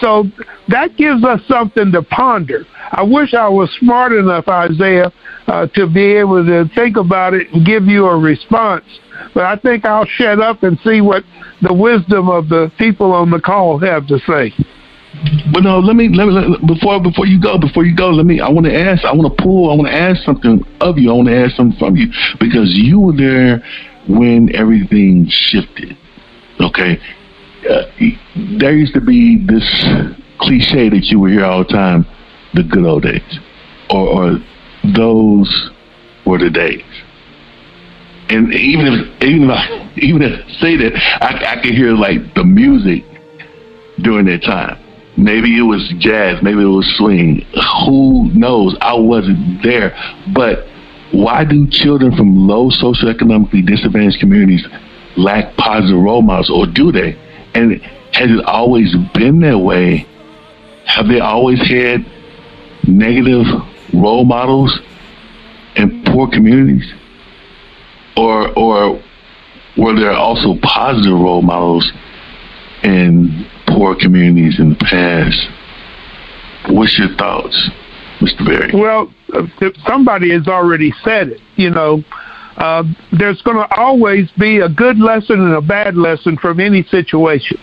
[0.02, 0.26] So
[0.68, 2.66] that gives us something to ponder.
[2.92, 5.12] I wish I was smart enough, Isaiah,
[5.48, 8.86] uh, to be able to think about it and give you a response.
[9.34, 11.24] But I think I'll shut up and see what
[11.62, 14.54] the wisdom of the people on the call have to say.
[15.54, 18.10] But no, let me let me let, before before you go before you go.
[18.10, 18.40] Let me.
[18.40, 19.04] I want to ask.
[19.04, 19.70] I want to pull.
[19.70, 21.12] I want to ask something of you.
[21.12, 22.08] I want to ask something from you
[22.40, 23.62] because you were there
[24.08, 25.98] when everything shifted.
[26.62, 27.00] Okay,
[27.70, 27.84] uh,
[28.60, 29.66] there used to be this
[30.40, 32.06] cliche that you were here all the time,
[32.54, 33.40] the good old days,
[33.90, 34.40] or, or
[34.96, 35.72] those
[36.26, 36.84] were the days.
[38.30, 41.94] And even if even if I even if I say that, I, I can hear
[41.94, 43.04] like the music
[44.02, 44.78] during that time.
[45.18, 46.42] Maybe it was jazz.
[46.42, 47.46] Maybe it was swing.
[47.86, 48.78] Who knows?
[48.80, 49.94] I wasn't there.
[50.34, 50.66] But
[51.12, 54.66] why do children from low socioeconomically disadvantaged communities
[55.18, 57.18] lack positive role models, or do they?
[57.54, 57.82] And
[58.14, 60.08] has it always been that way?
[60.86, 62.06] Have they always had
[62.88, 63.46] negative
[63.94, 64.80] role models
[65.76, 66.92] in poor communities?
[68.18, 69.02] Or, or
[69.78, 71.92] were there also positive role models
[72.84, 75.48] in poor communities in the past?
[76.70, 77.70] What's your thoughts,
[78.20, 78.46] Mr.
[78.46, 78.72] Berry?
[78.74, 79.48] Well, uh,
[79.88, 81.42] somebody has already said it.
[81.56, 82.04] You know,
[82.62, 82.84] uh,
[83.18, 87.58] there's going to always be a good lesson and a bad lesson from any situation.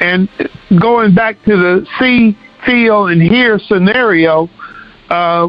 [0.00, 0.28] And
[0.80, 4.48] going back to the see, feel, and hear scenario,
[5.10, 5.48] uh,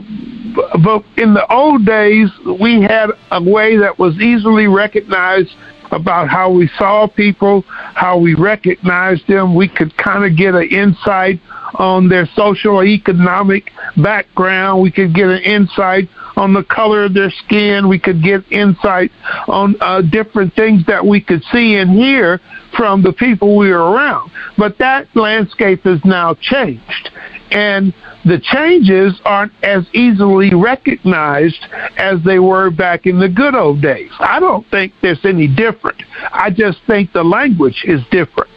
[0.84, 5.50] but in the old days, we had a way that was easily recognized
[5.92, 9.56] about how we saw people, how we recognized them.
[9.56, 11.40] We could kind of get an insight
[11.76, 14.82] on their social economic background.
[14.82, 17.90] We could get an insight on the color of their skin.
[17.90, 19.12] We could get insight
[19.48, 22.40] on uh, different things that we could see and hear
[22.78, 24.32] from the people we were around.
[24.58, 27.10] But that landscape has now changed.
[27.52, 27.94] And
[28.26, 31.66] the changes aren't as easily recognized
[31.98, 34.12] as they were back in the good old days.
[34.20, 36.02] I don't think there's any different.
[36.32, 38.52] I just think the language is different.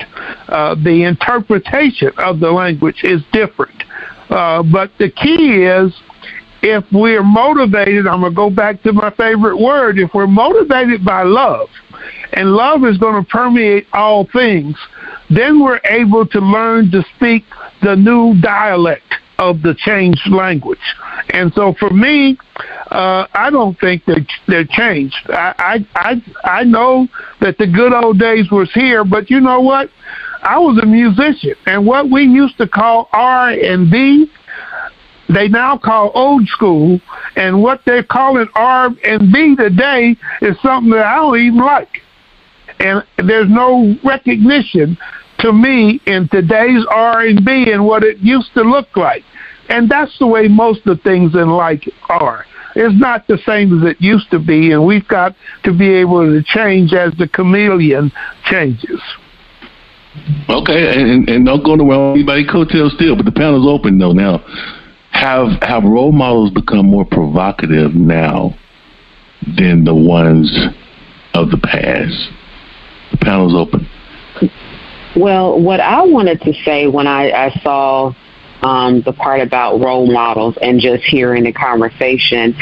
[0.49, 3.83] Uh, the interpretation of the language is different.
[4.29, 5.93] Uh, but the key is
[6.63, 11.05] if we're motivated, I'm going to go back to my favorite word, if we're motivated
[11.05, 11.69] by love,
[12.33, 14.77] and love is going to permeate all things,
[15.29, 17.45] then we're able to learn to speak
[17.83, 20.79] the new dialect of the changed language.
[21.31, 22.39] And so for me,
[22.91, 25.17] uh, I don't think they're, they're changed.
[25.29, 25.55] I,
[25.95, 27.09] I, I, I know
[27.41, 29.91] that the good old days was here, but you know what?
[30.43, 34.31] I was a musician, and what we used to call R and B,
[35.29, 36.99] they now call old school,
[37.37, 42.01] and what they're calling R and B today is something that I don't even like.
[42.81, 44.97] And there's no recognition
[45.41, 49.23] to me in today's R and what it used to look like.
[49.69, 52.45] And that's the way most of things in life are.
[52.75, 56.25] It's not the same as it used to be, and we've got to be able
[56.27, 58.13] to change as the chameleon
[58.45, 59.01] changes.
[60.49, 64.39] Okay, and, and don't go around anybody coattails still, but the panel's open though now.
[65.13, 68.57] Have have role models become more provocative now
[69.57, 70.51] than the ones
[71.35, 72.40] of the past?
[73.21, 73.89] Panel's open.
[75.17, 78.15] Well, what I wanted to say when I, I saw
[78.63, 82.55] um, the part about role models and just hearing the conversation.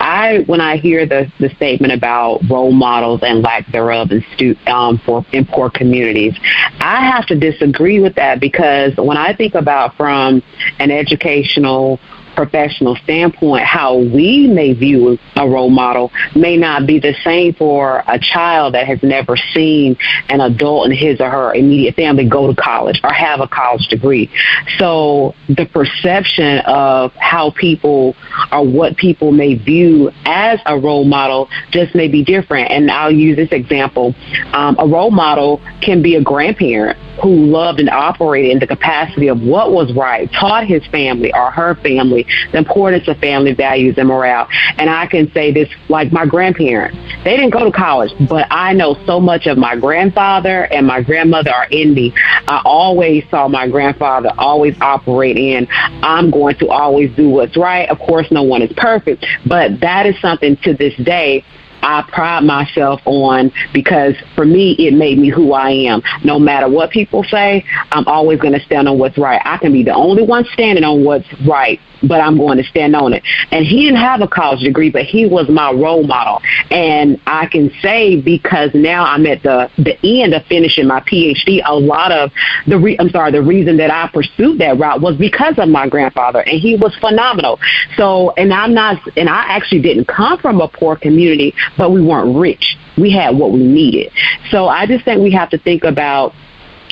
[0.00, 4.56] I, when I hear the, the statement about role models and lack thereof in, stu-
[4.66, 6.34] um, for, in poor communities,
[6.80, 10.42] I have to disagree with that because when I think about from
[10.78, 12.00] an educational
[12.34, 18.02] professional standpoint, how we may view a role model may not be the same for
[18.06, 19.96] a child that has never seen
[20.28, 23.86] an adult in his or her immediate family go to college or have a college
[23.88, 24.30] degree.
[24.78, 28.16] So the perception of how people
[28.52, 32.70] or what people may view as a role model just may be different.
[32.70, 34.14] And I'll use this example.
[34.52, 39.28] Um, a role model can be a grandparent who loved and operated in the capacity
[39.28, 43.96] of what was right, taught his family or her family the importance of family values
[43.98, 44.48] and morale.
[44.78, 46.96] And I can say this like my grandparents.
[47.24, 51.02] They didn't go to college, but I know so much of my grandfather and my
[51.02, 52.12] grandmother are in me.
[52.48, 55.66] I always saw my grandfather always operate in,
[56.02, 57.88] I'm going to always do what's right.
[57.88, 61.44] Of course, no one is perfect, but that is something to this day
[61.84, 66.02] I pride myself on because for me, it made me who I am.
[66.24, 69.40] No matter what people say, I'm always going to stand on what's right.
[69.44, 71.78] I can be the only one standing on what's right
[72.08, 73.22] but I'm going to stand on it.
[73.50, 76.40] And he didn't have a college degree, but he was my role model.
[76.70, 81.60] And I can say because now I'm at the the end of finishing my PhD,
[81.64, 82.30] a lot of
[82.66, 85.88] the re- I'm sorry, the reason that I pursued that route was because of my
[85.88, 87.58] grandfather, and he was phenomenal.
[87.96, 92.02] So, and I'm not, and I actually didn't come from a poor community, but we
[92.02, 92.76] weren't rich.
[92.96, 94.12] We had what we needed.
[94.50, 96.32] So I just think we have to think about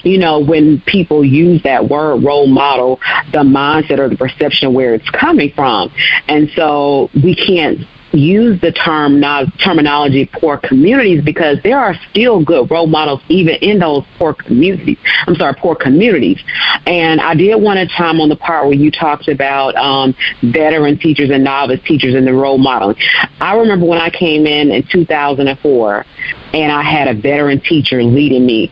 [0.02, 3.00] you know, when people use that word role model,
[3.32, 5.92] the mindset or the perception of where it's coming from.
[6.28, 7.80] And so we can't
[8.14, 13.54] use the term not terminology poor communities because there are still good role models even
[13.56, 14.98] in those poor communities.
[15.26, 16.42] I'm sorry, poor communities.
[16.86, 20.98] And I did want to chime on the part where you talked about um, veteran
[20.98, 22.96] teachers and novice teachers and the role modeling.
[23.40, 26.04] I remember when I came in in 2004
[26.52, 28.70] and I had a veteran teacher leading me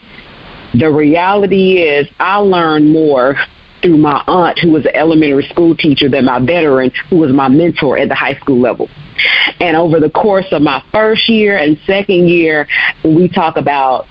[0.75, 3.37] The reality is, I learned more
[3.83, 7.49] through my aunt, who was an elementary school teacher, than my veteran, who was my
[7.49, 8.89] mentor at the high school level.
[9.59, 12.69] And over the course of my first year and second year,
[13.05, 14.07] we talk about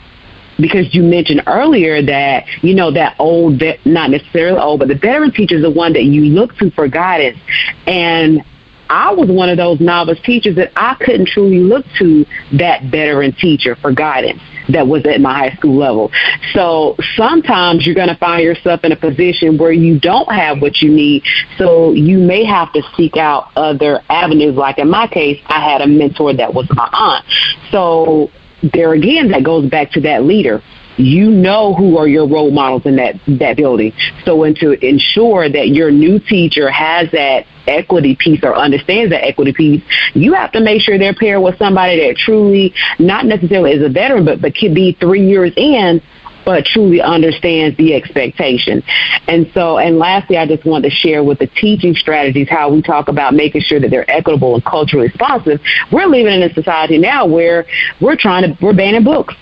[0.60, 5.32] because you mentioned earlier that you know that old not necessarily old but the veteran
[5.32, 7.40] teacher is the one that you look to for guidance
[7.88, 8.44] and
[8.90, 12.26] I was one of those novice teachers that I couldn't truly look to
[12.58, 16.12] that veteran teacher for guidance that was at my high school level.
[16.54, 20.82] So sometimes you're going to find yourself in a position where you don't have what
[20.82, 21.24] you need.
[21.58, 24.56] So you may have to seek out other avenues.
[24.56, 27.26] Like in my case, I had a mentor that was my aunt.
[27.72, 28.32] So
[28.74, 30.62] there again, that goes back to that leader
[31.00, 33.94] you know who are your role models in that that building.
[34.26, 39.26] So, and to ensure that your new teacher has that equity piece or understands that
[39.26, 39.84] equity piece,
[40.14, 43.90] you have to make sure they're paired with somebody that truly, not necessarily is a
[43.90, 46.02] veteran, but but could be three years in
[46.46, 48.82] but truly understands the expectation.
[49.28, 52.82] And so, and lastly, I just want to share with the teaching strategies how we
[52.82, 55.60] talk about making sure that they're equitable and culturally responsive.
[55.92, 57.68] We're living in a society now where
[58.02, 59.36] we're trying to, we're banning books.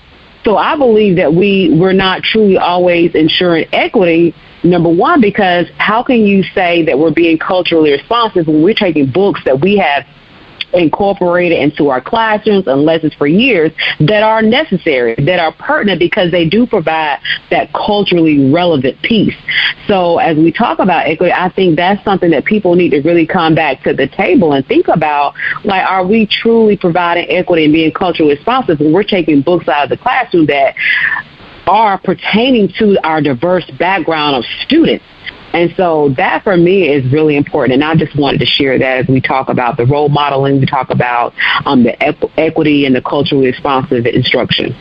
[0.48, 4.34] So I believe that we we're not truly always ensuring equity.
[4.64, 9.12] Number one, because how can you say that we're being culturally responsive when we're taking
[9.12, 10.06] books that we have
[10.74, 16.32] incorporated into our classrooms and lessons for years that are necessary, that are pertinent because
[16.32, 19.36] they do provide that culturally relevant piece.
[19.88, 23.26] So as we talk about equity, I think that's something that people need to really
[23.26, 27.74] come back to the table and think about, like, are we truly providing equity and
[27.74, 30.76] being culturally responsive when we're taking books out of the classroom that
[31.68, 35.06] are pertaining to our diverse background of students?
[35.54, 37.74] And so that for me is really important.
[37.74, 40.66] And I just wanted to share that as we talk about the role modeling, we
[40.66, 41.34] talk about
[41.66, 44.76] um, the equ- equity and the culturally responsive instruction.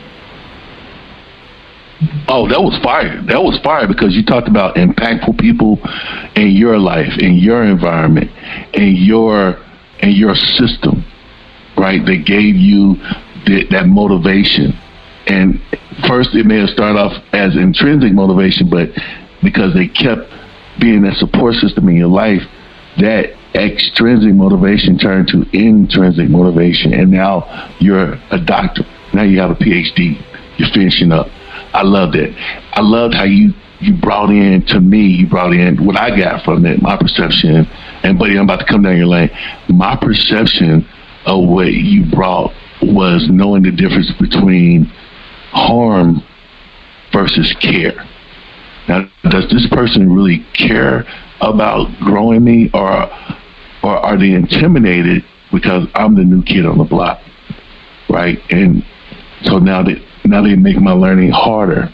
[2.27, 3.23] Oh, that was fire.
[3.25, 5.79] That was fire because you talked about impactful people
[6.35, 8.29] in your life, in your environment,
[8.73, 9.57] in your
[9.99, 11.03] in your system,
[11.75, 12.05] right?
[12.05, 12.97] That gave you
[13.71, 14.77] that motivation.
[15.25, 15.59] And
[16.07, 18.89] first, it may have started off as intrinsic motivation, but
[19.41, 20.29] because they kept
[20.79, 22.41] being that support system in your life,
[22.99, 28.83] that extrinsic motivation turned to intrinsic motivation, and now you're a doctor.
[29.13, 30.23] Now you have a PhD.
[30.57, 31.27] You're finishing up.
[31.73, 32.33] I love that.
[32.73, 35.05] I loved how you you brought in to me.
[35.05, 37.67] You brought in what I got from it, my perception.
[38.01, 39.29] And buddy, I'm about to come down your lane.
[39.69, 40.87] My perception
[41.27, 44.85] of what you brought was knowing the difference between
[45.51, 46.23] harm
[47.13, 48.03] versus care
[48.87, 51.05] now, does this person really care
[51.41, 53.09] about growing me, or
[53.83, 57.19] or are they intimidated because I'm the new kid on the block,
[58.09, 58.39] right?
[58.49, 58.83] And
[59.43, 61.89] so now they now they make my learning harder.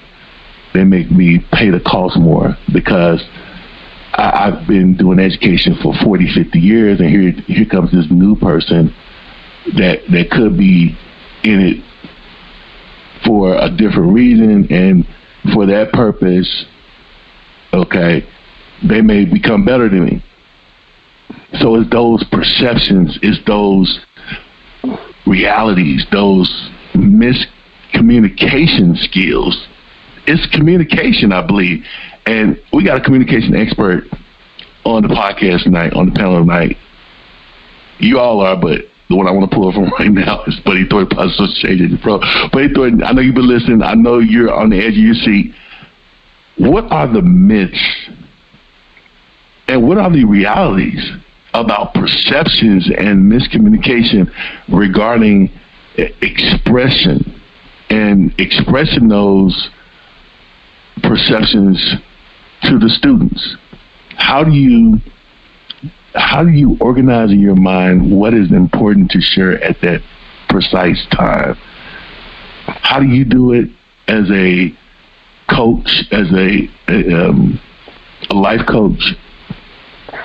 [0.74, 3.22] They make me pay the cost more because
[4.14, 8.36] I, I've been doing education for 40, 50 years, and here here comes this new
[8.36, 8.94] person
[9.78, 10.96] that that could be
[11.44, 11.84] in it
[13.26, 15.08] for a different reason and
[15.54, 16.66] for that purpose
[17.74, 18.26] okay,
[18.88, 20.24] they may become better than me.
[21.59, 23.99] So it's those perceptions, it's those
[25.26, 29.67] realities, those miscommunication skills.
[30.26, 31.84] It's communication, I believe.
[32.26, 34.05] And we got a communication expert
[34.86, 36.78] on the podcast tonight, on the panel tonight.
[37.99, 40.88] You all are, but the one I want to pull from right now is Buddy
[40.89, 42.19] Thornton, Social Pro.
[42.51, 43.82] Buddy Thornton, I know you've been listening.
[43.82, 45.53] I know you're on the edge of your seat
[46.58, 48.10] what are the myths
[49.68, 51.12] and what are the realities
[51.54, 54.32] about perceptions and miscommunication
[54.70, 55.51] regarding
[55.97, 57.41] expression
[57.89, 59.70] and expressing those
[61.01, 61.95] perceptions
[62.64, 63.58] to the students?
[64.18, 64.99] How do you
[66.16, 70.01] how do you organize in your mind what is important to share at that
[70.49, 71.56] precise time?
[72.66, 73.70] How do you do it
[74.08, 74.78] as a
[75.50, 77.60] coach, as a, a, um,
[78.30, 79.16] a life coach,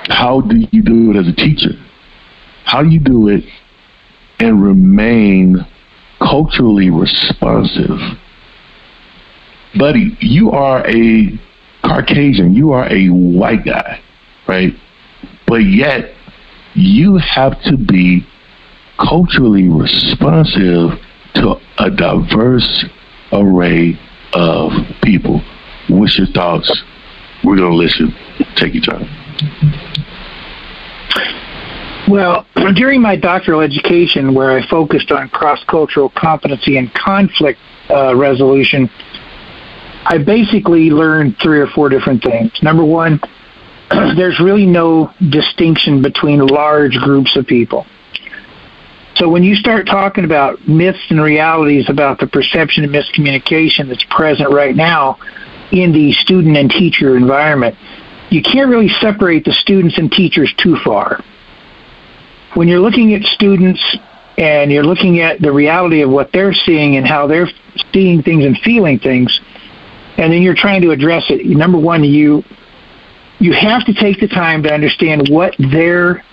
[0.09, 1.73] how do you do it as a teacher?
[2.64, 3.45] How do you do it
[4.39, 5.66] and remain
[6.21, 7.99] culturally responsive?
[9.79, 11.39] Buddy, you are a
[11.85, 14.01] Caucasian, you are a white guy,
[14.47, 14.73] right?
[15.47, 16.14] But yet,
[16.75, 18.27] you have to be
[18.99, 20.99] culturally responsive
[21.35, 22.85] to a diverse
[23.33, 23.99] array
[24.35, 24.72] of
[25.03, 25.43] people.
[25.89, 26.70] What's your thoughts?
[27.45, 28.14] We're going to listen.
[28.57, 29.09] Take your time.
[32.09, 37.59] Well, during my doctoral education, where I focused on cross cultural competency and conflict
[37.91, 38.91] uh, resolution,
[40.05, 42.53] I basically learned three or four different things.
[42.62, 43.20] Number one,
[43.91, 47.85] there's really no distinction between large groups of people.
[49.19, 54.05] So when you start talking about myths and realities about the perception of miscommunication that's
[54.05, 55.19] present right now
[55.73, 57.75] in the student and teacher environment,
[58.31, 61.21] you can't really separate the students and teachers too far.
[62.55, 63.83] When you're looking at students
[64.37, 67.49] and you're looking at the reality of what they're seeing and how they're
[67.93, 69.41] seeing things and feeling things,
[70.16, 71.45] and then you're trying to address it.
[71.45, 72.45] Number one, you
[73.41, 76.25] you have to take the time to understand what their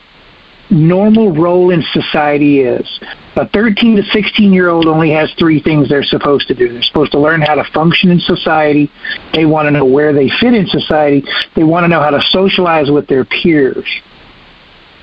[0.70, 2.88] normal role in society is.
[3.36, 6.72] A 13 to 16 year old only has three things they're supposed to do.
[6.72, 8.92] They're supposed to learn how to function in society.
[9.34, 11.24] They want to know where they fit in society.
[11.56, 13.86] They want to know how to socialize with their peers.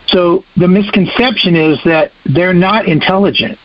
[0.09, 3.59] So the misconception is that they're not intelligent.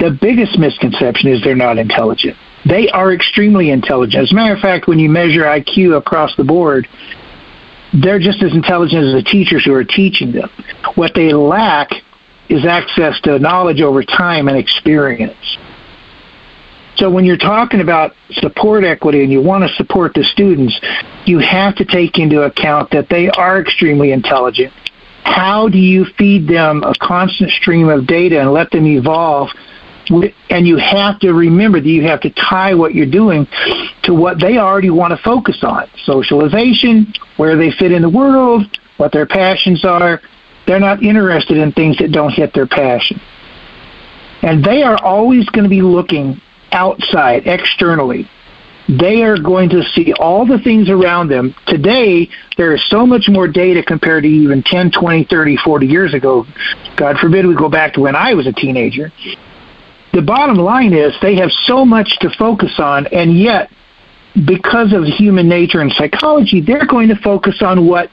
[0.00, 2.36] The biggest misconception is they're not intelligent.
[2.66, 4.22] They are extremely intelligent.
[4.22, 6.88] As a matter of fact, when you measure IQ across the board,
[8.02, 10.50] they're just as intelligent as the teachers who are teaching them.
[10.96, 11.90] What they lack
[12.48, 15.58] is access to knowledge over time and experience.
[16.96, 20.78] So when you're talking about support equity and you want to support the students,
[21.24, 24.72] you have to take into account that they are extremely intelligent.
[25.24, 29.48] How do you feed them a constant stream of data and let them evolve
[30.50, 33.46] and you have to remember that you have to tie what you're doing
[34.02, 38.64] to what they already want to focus on socialization, where they fit in the world,
[38.96, 40.20] what their passions are.
[40.66, 43.20] They're not interested in things that don't hit their passion.
[44.42, 46.40] And they are always going to be looking
[46.72, 48.28] outside, externally.
[48.86, 51.54] They are going to see all the things around them.
[51.66, 52.28] Today,
[52.58, 56.44] there is so much more data compared to even 10, 20, 30, 40 years ago.
[56.96, 59.10] God forbid we go back to when I was a teenager
[60.14, 63.68] the bottom line is they have so much to focus on, and yet,
[64.46, 68.10] because of human nature and psychology, they're going to focus on what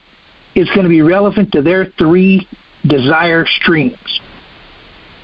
[0.56, 2.46] is going to be relevant to their three
[2.86, 4.20] desire streams.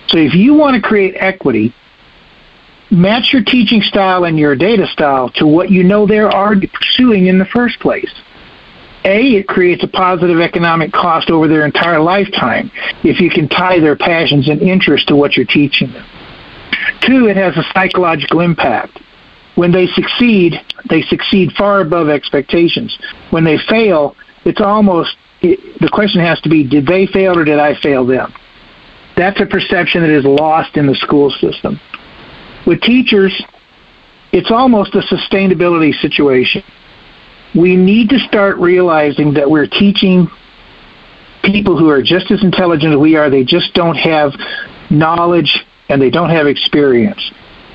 [0.07, 1.75] So if you want to create equity,
[2.91, 7.27] match your teaching style and your data style to what you know they're already pursuing
[7.27, 8.13] in the first place.
[9.05, 12.71] A, it creates a positive economic cost over their entire lifetime
[13.05, 16.07] if you can tie their passions and interests to what you're teaching them.
[17.03, 18.99] Two, it has a psychological impact.
[19.55, 20.55] When they succeed,
[20.89, 22.97] they succeed far above expectations.
[23.31, 24.15] When they fail,
[24.45, 28.07] it's almost it, the question has to be did they fail or did I fail
[28.07, 28.33] them?
[29.17, 31.81] That's a perception that is lost in the school system.
[32.67, 33.33] With teachers,
[34.33, 36.63] it's almost a sustainability situation.
[37.55, 40.29] We need to start realizing that we're teaching
[41.43, 44.33] people who are just as intelligent as we are, they just don't have
[44.91, 47.21] knowledge and they don't have experience.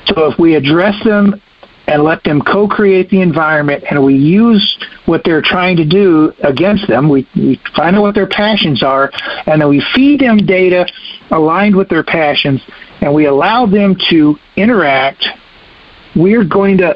[0.05, 1.41] So if we address them
[1.87, 6.87] and let them co-create the environment and we use what they're trying to do against
[6.87, 9.11] them, we, we find out what their passions are,
[9.45, 10.87] and then we feed them data
[11.31, 12.61] aligned with their passions,
[13.01, 15.27] and we allow them to interact
[16.15, 16.95] we're going to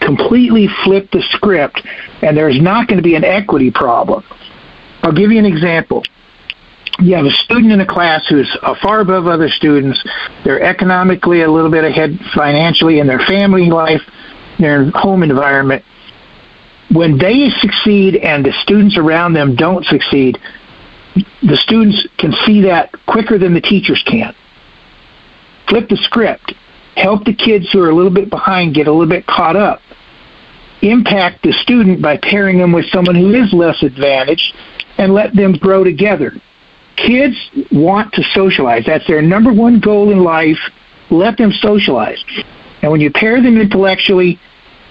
[0.00, 1.80] completely flip the script
[2.22, 4.24] and there's not going to be an equity problem.
[5.02, 6.02] I'll give you an example
[7.00, 10.02] you have a student in a class who's uh, far above other students.
[10.44, 14.02] They're economically a little bit ahead financially in their family life,
[14.58, 15.84] their home environment.
[16.90, 20.38] When they succeed and the students around them don't succeed,
[21.42, 24.34] the students can see that quicker than the teachers can.
[25.68, 26.54] Flip the script.
[26.96, 29.80] Help the kids who are a little bit behind get a little bit caught up.
[30.82, 34.54] Impact the student by pairing them with someone who is less advantaged
[34.96, 36.32] and let them grow together
[37.06, 37.36] Kids
[37.72, 38.84] want to socialize.
[38.86, 40.58] That's their number one goal in life.
[41.10, 42.22] Let them socialize.
[42.82, 44.38] And when you pair them intellectually,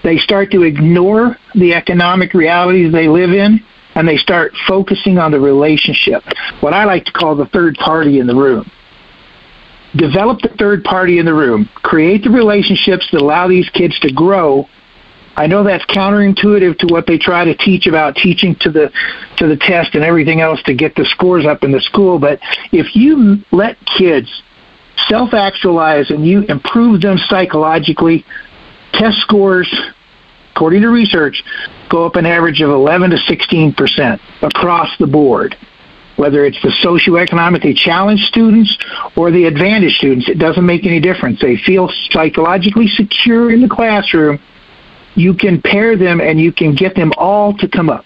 [0.03, 3.59] they start to ignore the economic realities they live in
[3.95, 6.23] and they start focusing on the relationship,
[6.59, 8.69] what I like to call the third party in the room.
[9.95, 11.67] Develop the third party in the room.
[11.75, 14.67] Create the relationships that allow these kids to grow
[15.37, 18.91] I know that's counterintuitive to what they try to teach about teaching to the
[19.37, 22.39] to the test and everything else to get the scores up in the school, but
[22.71, 24.27] if you let kids
[25.07, 28.25] self-actualize and you improve them psychologically,
[28.93, 29.71] test scores
[30.55, 31.43] according to research
[31.87, 35.55] go up an average of 11 to 16% across the board
[36.15, 38.75] whether it's the socioeconomically challenged students
[39.15, 41.39] or the advantaged students, it doesn't make any difference.
[41.39, 44.39] They feel psychologically secure in the classroom
[45.17, 48.05] you can pair them and you can get them all to come up.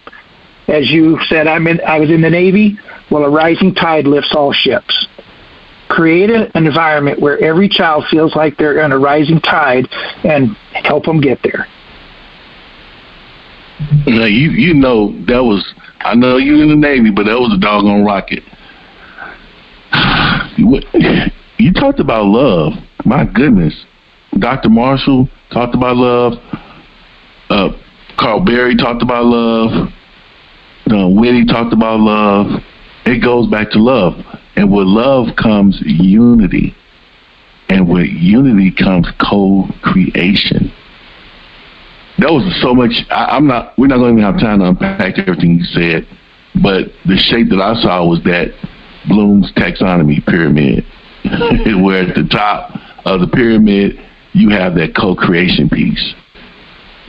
[0.67, 2.79] As you said, I'm in, I was in the Navy.
[3.11, 5.07] Well, a rising tide lifts all ships.
[5.89, 9.89] Create an environment where every child feels like they're on a rising tide
[10.23, 11.67] and help them get there.
[14.07, 17.53] Now you you know that was I know you in the Navy, but that was
[17.53, 18.43] a doggone rocket.
[21.57, 22.73] You talked about love.
[23.05, 23.85] My goodness.
[24.39, 24.69] Dr.
[24.69, 26.33] Marshall talked about love.
[27.51, 27.69] Uh,
[28.17, 29.89] Karl Berry talked about love.
[30.89, 32.61] Uh, Witte talked about love.
[33.05, 34.13] It goes back to love.
[34.55, 36.75] And with love comes unity.
[37.69, 40.71] And with unity comes co creation
[42.21, 42.91] that was so much.
[43.09, 43.77] I, am not.
[43.77, 46.07] We're not going to have time to unpack everything you said,
[46.61, 48.53] but the shape that I saw was that
[49.09, 50.85] Bloom's taxonomy pyramid,
[51.81, 53.97] where at the top of the pyramid
[54.33, 56.13] you have that co-creation piece.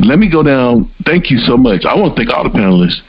[0.03, 0.93] Let me go down.
[1.07, 1.85] Thank you so much.
[1.85, 3.01] I want to thank all the panelists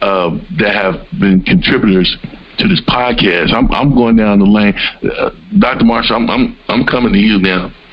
[0.00, 2.16] uh, that have been contributors
[2.58, 3.52] to this podcast.
[3.52, 4.74] I'm, I'm going down the lane.
[5.02, 5.84] Uh, Dr.
[5.84, 7.70] Marshall, I'm, I'm, I'm coming to you now.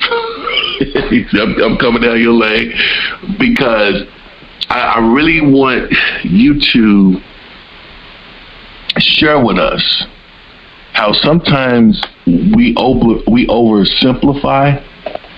[0.80, 2.72] I'm, I'm, coming down your lane
[3.38, 4.04] because
[4.70, 5.92] I, I really want
[6.24, 7.20] you to
[8.98, 10.06] share with us
[10.94, 14.82] how sometimes we over we oversimplify.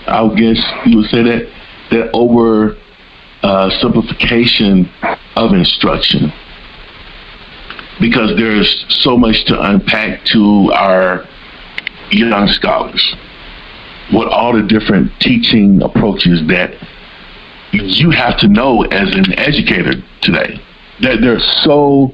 [0.07, 1.53] I guess you would say that
[1.91, 2.77] that over
[3.43, 4.91] uh, simplification
[5.36, 6.32] of instruction
[8.01, 11.26] because there's so much to unpack to our
[12.11, 13.14] young scholars.
[14.11, 16.74] What all the different teaching approaches that
[17.72, 20.61] you have to know as an educator today.
[21.01, 22.12] That there's so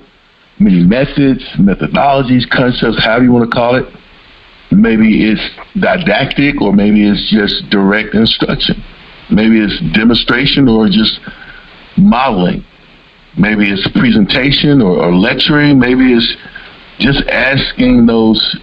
[0.59, 3.87] many methods, methodologies, concepts, however you want to call it.
[4.71, 5.41] Maybe it's
[5.81, 8.83] didactic or maybe it's just direct instruction.
[9.31, 11.21] Maybe it's demonstration or just
[11.97, 12.65] modeling.
[13.37, 15.79] Maybe it's presentation or, or lecturing.
[15.79, 16.37] Maybe it's
[16.99, 18.59] just asking those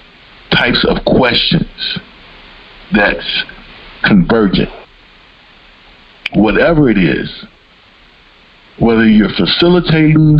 [0.51, 1.99] types of questions
[2.91, 3.43] that's
[4.03, 4.70] convergent.
[6.34, 7.45] Whatever it is,
[8.80, 10.39] whether you're facilitating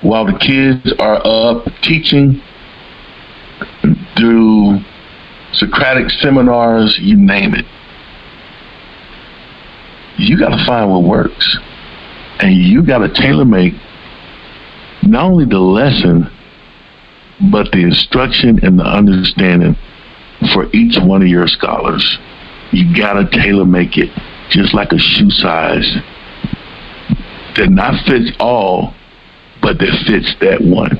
[0.00, 2.42] while the kids are up teaching,
[4.16, 4.78] through
[5.52, 7.66] Socratic seminars, you name it.
[10.18, 11.58] You got to find what works
[12.40, 13.74] and you got to tailor make
[15.02, 16.30] not only the lesson,
[17.50, 19.76] but the instruction and the understanding
[20.52, 22.18] for each one of your scholars.
[22.72, 24.10] You got to tailor make it
[24.50, 25.96] just like a shoe size
[27.56, 28.94] that not fits all,
[29.60, 30.98] but that fits that one.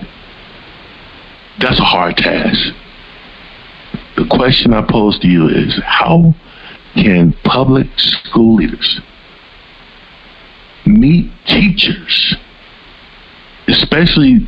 [1.58, 2.74] That's a hard task.
[4.16, 6.34] The question I pose to you is how
[6.94, 9.00] can public school leaders
[10.86, 12.36] meet teachers,
[13.68, 14.46] especially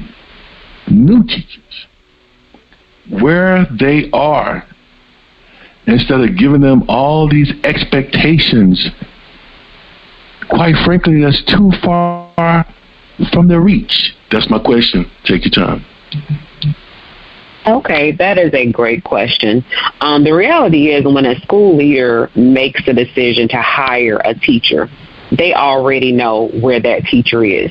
[0.89, 1.87] new teachers,
[3.09, 4.67] where they are
[5.87, 8.89] instead of giving them all these expectations.
[10.49, 12.67] Quite frankly, that's too far
[13.33, 14.15] from their reach.
[14.31, 15.11] That's my question.
[15.25, 15.85] Take your time.
[16.13, 16.54] Mm-hmm.
[17.67, 19.65] Okay, that is a great question.
[20.01, 24.91] Um, the reality is, when a school leader makes a decision to hire a teacher,
[25.33, 27.71] they already know where that teacher is.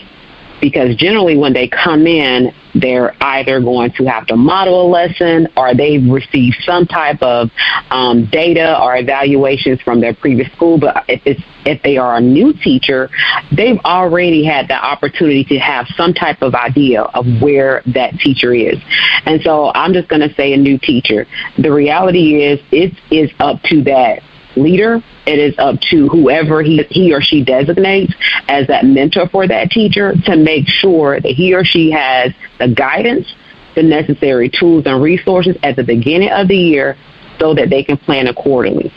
[0.63, 5.49] Because generally, when they come in, they're either going to have to model a lesson
[5.57, 7.49] or they've received some type of
[7.91, 10.79] um, data or evaluations from their previous school.
[10.79, 13.09] But if it's if they are a new teacher,
[13.51, 18.53] they've already had the opportunity to have some type of idea of where that teacher
[18.53, 18.77] is.
[19.25, 21.27] And so I'm just going to say a new teacher.
[21.57, 24.23] The reality is it is up to that
[24.55, 25.03] leader.
[25.25, 28.13] It is up to whoever he, he or she designates
[28.47, 32.67] as that mentor for that teacher to make sure that he or she has the
[32.67, 33.27] guidance,
[33.75, 36.97] the necessary tools and resources at the beginning of the year
[37.39, 38.93] so that they can plan accordingly.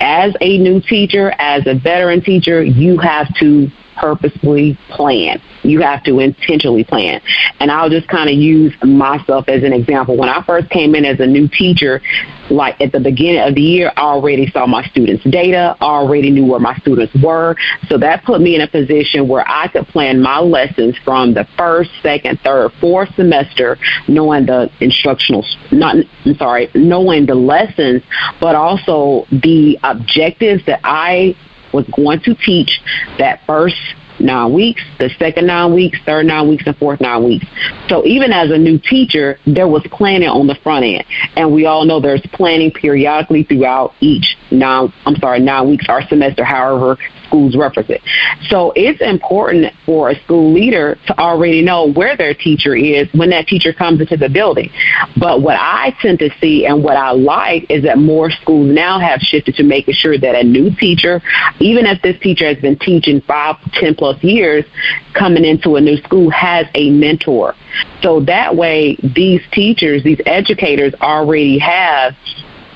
[0.00, 3.70] As a new teacher, as a veteran teacher, you have to
[4.00, 5.40] purposefully plan.
[5.62, 7.20] You have to intentionally plan.
[7.60, 10.16] And I'll just kind of use myself as an example.
[10.16, 12.00] When I first came in as a new teacher,
[12.50, 16.46] like at the beginning of the year, I already saw my students' data, already knew
[16.46, 17.56] where my students were.
[17.88, 21.46] So that put me in a position where I could plan my lessons from the
[21.56, 23.76] first, second, third, fourth semester,
[24.08, 28.02] knowing the instructional, not, I'm sorry, knowing the lessons,
[28.40, 31.36] but also the objectives that I
[31.72, 32.80] was going to teach
[33.18, 33.76] that first
[34.20, 37.46] nine weeks, the second nine weeks, third nine weeks, and fourth nine weeks.
[37.88, 41.04] So even as a new teacher, there was planning on the front end.
[41.36, 46.06] And we all know there's planning periodically throughout each nine, I'm sorry, nine weeks our
[46.08, 46.98] semester, however
[47.30, 48.00] schools represent.
[48.48, 53.30] So it's important for a school leader to already know where their teacher is when
[53.30, 54.70] that teacher comes into the building.
[55.16, 58.98] But what I tend to see and what I like is that more schools now
[58.98, 61.22] have shifted to making sure that a new teacher,
[61.60, 64.64] even if this teacher has been teaching five, ten plus years,
[65.14, 67.54] coming into a new school has a mentor.
[68.02, 72.14] So that way, these teachers, these educators already have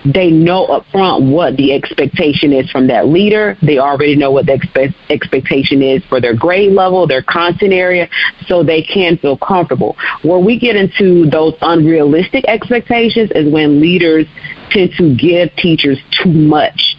[0.04, 3.56] they know up front what the expectation is from that leader.
[3.62, 8.08] They already know what the expe- expectation is for their grade level, their content area,
[8.46, 9.96] so they can feel comfortable.
[10.22, 14.26] Where we get into those unrealistic expectations is when leaders
[14.70, 16.96] tend to give teachers too much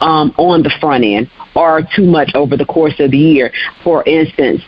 [0.00, 3.52] um, on the front end or too much over the course of the year.
[3.84, 4.62] For instance,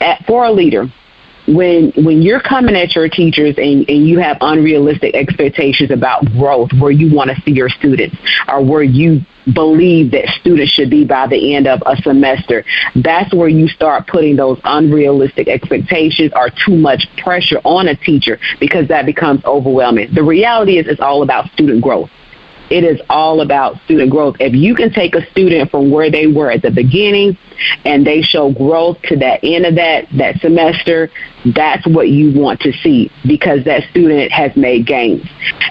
[0.00, 0.92] at, for a leader,
[1.46, 6.70] when when you're coming at your teachers and, and you have unrealistic expectations about growth
[6.78, 8.16] where you want to see your students
[8.48, 9.20] or where you
[9.52, 12.64] believe that students should be by the end of a semester
[12.96, 18.38] that's where you start putting those unrealistic expectations or too much pressure on a teacher
[18.58, 20.08] because that becomes overwhelming.
[20.14, 22.10] The reality is it's all about student growth
[22.70, 24.36] it is all about student growth.
[24.40, 27.36] If you can take a student from where they were at the beginning
[27.84, 31.10] and they show growth to that end of that, that semester,
[31.54, 35.28] that's what you want to see because that student has made gains.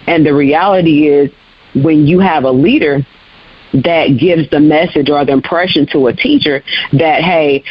[0.07, 1.31] And the reality is
[1.75, 3.05] when you have a leader
[3.73, 6.63] that gives the message or the impression to a teacher
[6.93, 7.63] that, hey,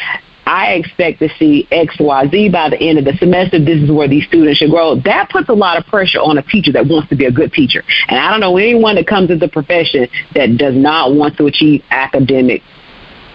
[0.45, 3.59] I expect to see X, Y, Z by the end of the semester.
[3.59, 4.95] This is where these students should grow.
[4.95, 7.53] That puts a lot of pressure on a teacher that wants to be a good
[7.53, 7.83] teacher.
[8.07, 11.45] And I don't know anyone that comes into the profession that does not want to
[11.45, 12.61] achieve academic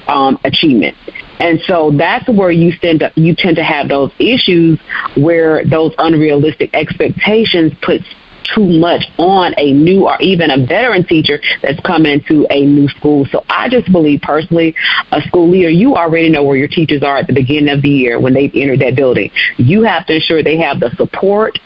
[0.06, 0.96] um, achievement.
[1.40, 4.80] And so that's where you tend to you tend to have those issues
[5.16, 8.02] where those unrealistic expectations put
[8.44, 12.88] too much on a new or even a veteran teacher that's coming into a new
[12.88, 13.26] school.
[13.30, 14.74] So I just believe personally,
[15.12, 17.90] a school leader, you already know where your teachers are at the beginning of the
[17.90, 19.30] year when they've entered that building.
[19.56, 21.58] You have to ensure they have the support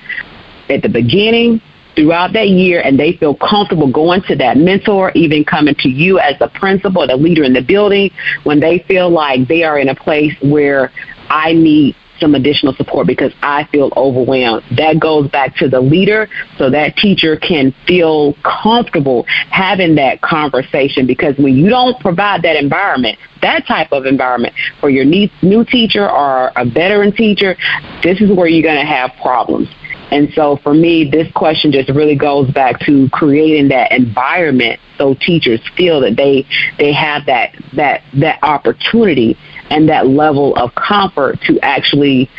[0.69, 1.61] at the beginning
[1.95, 6.19] throughout that year and they feel comfortable going to that mentor, even coming to you
[6.19, 8.11] as the principal, the leader in the building,
[8.45, 10.91] when they feel like they are in a place where
[11.29, 14.65] I need some additional support because I feel overwhelmed.
[14.77, 21.07] That goes back to the leader so that teacher can feel comfortable having that conversation
[21.07, 26.09] because when you don't provide that environment, that type of environment for your new teacher
[26.09, 27.57] or a veteran teacher,
[28.03, 29.69] this is where you're going to have problems.
[30.13, 35.15] And so for me, this question just really goes back to creating that environment so
[35.15, 36.47] teachers feel that they
[36.79, 39.39] they have that that that opportunity
[39.73, 42.31] and that level of comfort to actually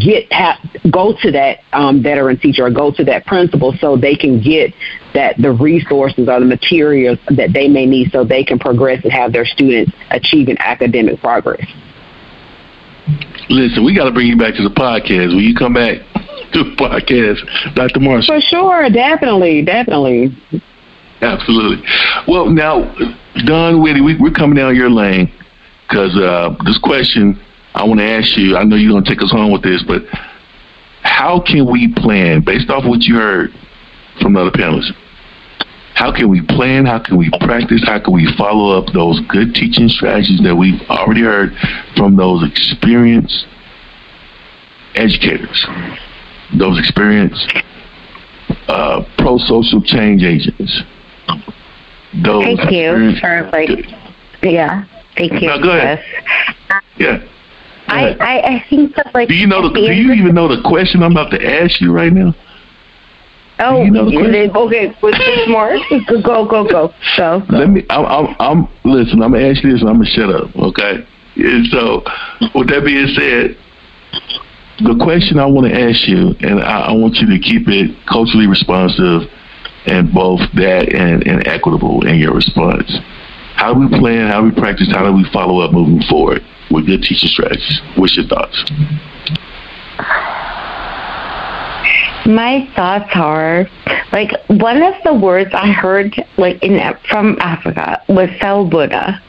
[0.00, 0.30] get
[0.90, 4.72] go to that um, veteran teacher or go to that principal so they can get
[5.14, 9.12] that the resources or the materials that they may need so they can progress and
[9.12, 11.66] have their students achieving academic progress.
[13.48, 15.28] Listen, we got to bring you back to the podcast.
[15.28, 15.98] Will you come back
[16.52, 18.00] to the podcast, Dr.
[18.00, 18.34] Marshall?
[18.34, 20.36] For sure, definitely, definitely.
[21.20, 21.86] Absolutely.
[22.26, 22.92] Well, now,
[23.44, 25.32] Dawn Witte, we, we're coming down your lane
[25.88, 27.40] because uh, this question
[27.76, 28.56] I want to ask you.
[28.56, 30.02] I know you're going to take us home with this, but
[31.02, 33.52] how can we plan based off what you heard
[34.20, 34.92] from the other panelists?
[35.92, 36.86] How can we plan?
[36.86, 37.82] How can we practice?
[37.84, 41.54] How can we follow up those good teaching strategies that we've already heard
[41.96, 43.46] from those experienced
[44.94, 45.66] educators,
[46.58, 47.52] those experienced
[48.68, 50.82] uh, pro-social change agents?
[52.24, 53.68] Those Thank you for like,
[54.42, 54.86] yeah.
[55.16, 55.48] Thank you.
[55.48, 56.04] No, go ahead.
[56.96, 57.26] Yeah.
[57.88, 59.28] I, I, I think that like.
[59.28, 59.72] Do you know the?
[59.72, 62.34] Do you even know the question I'm about to ask you right now?
[63.58, 64.92] Oh, you know okay.
[65.00, 65.78] What's more?
[66.08, 66.94] Go, go, go, go.
[67.48, 67.86] Let me.
[67.88, 68.68] I'm, I'm, I'm.
[68.84, 69.22] Listen.
[69.22, 70.54] I'm gonna ask you this, and I'm gonna shut up.
[70.56, 71.06] Okay.
[71.36, 72.02] And so,
[72.54, 73.56] with that being said,
[74.84, 77.96] the question I want to ask you, and I, I want you to keep it
[78.06, 79.30] culturally responsive,
[79.86, 82.90] and both that and, and equitable in your response.
[83.56, 84.30] How do we plan?
[84.30, 84.88] How do we practice?
[84.92, 87.80] How do we follow up moving forward with good teaching strategies?
[87.96, 88.64] What's your thoughts?
[92.26, 93.66] My thoughts are
[94.12, 96.78] like one of the words I heard like in
[97.08, 99.20] from Africa was Sawubona,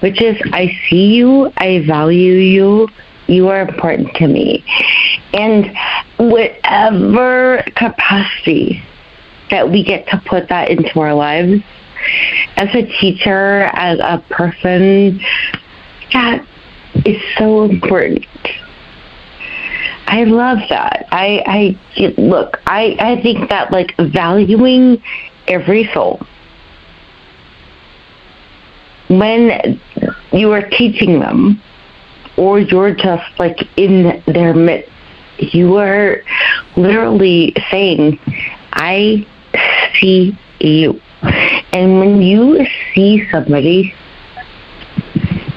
[0.00, 2.88] which is I see you, I value you,
[3.26, 4.64] you are important to me.
[5.34, 5.76] And
[6.18, 8.82] whatever capacity
[9.50, 11.62] that we get to put that into our lives,
[12.56, 15.20] as a teacher, as a person,
[16.12, 16.46] that
[17.06, 18.26] is so important.
[20.06, 21.06] I love that.
[21.12, 22.60] I, I look.
[22.66, 25.02] I, I think that like valuing
[25.46, 26.20] every soul.
[29.08, 29.80] When
[30.32, 31.62] you are teaching them
[32.40, 34.90] or you're just like in their midst.
[35.38, 36.22] You are
[36.76, 38.18] literally saying,
[38.72, 39.26] I
[40.00, 41.00] see you.
[41.72, 43.94] And when you see somebody,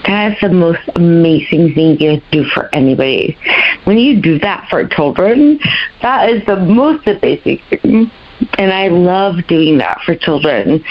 [0.06, 3.38] that is the most amazing thing you do for anybody.
[3.86, 5.60] When you do that for children,
[6.02, 8.12] that is the most amazing thing.
[8.58, 10.84] And I love doing that for children.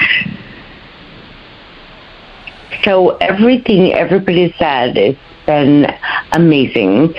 [2.84, 5.16] So everything everybody said has
[5.46, 5.86] been
[6.32, 7.14] amazing.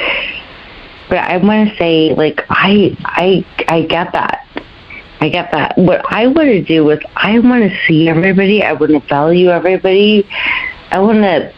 [1.09, 4.42] But I want to say, like, I, I, I get that.
[5.23, 5.77] I get that.
[5.77, 8.61] What I want to do is I want to see everybody.
[8.61, 10.27] I want to value everybody.
[10.91, 11.53] I want to.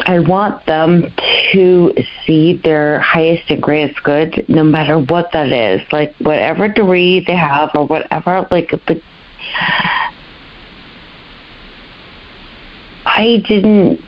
[0.00, 1.10] I want them
[1.52, 1.94] to
[2.26, 5.80] see their highest and greatest good, no matter what that is.
[5.90, 8.46] Like whatever degree they have, or whatever.
[8.50, 9.02] Like the.
[13.06, 14.04] I didn't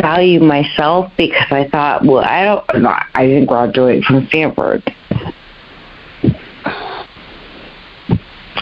[0.00, 4.82] value myself because I thought, well, I don't, no, I didn't graduate from Stanford.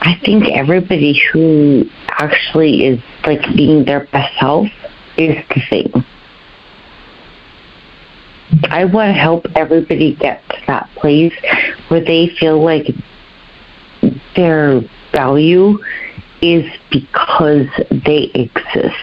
[0.04, 4.66] I think everybody who actually is like being their best self
[5.16, 6.04] is the same.
[8.70, 11.32] I want to help everybody get to that place
[11.88, 12.86] where they feel like
[14.34, 14.80] their
[15.12, 15.78] value
[16.40, 18.96] is because they exist.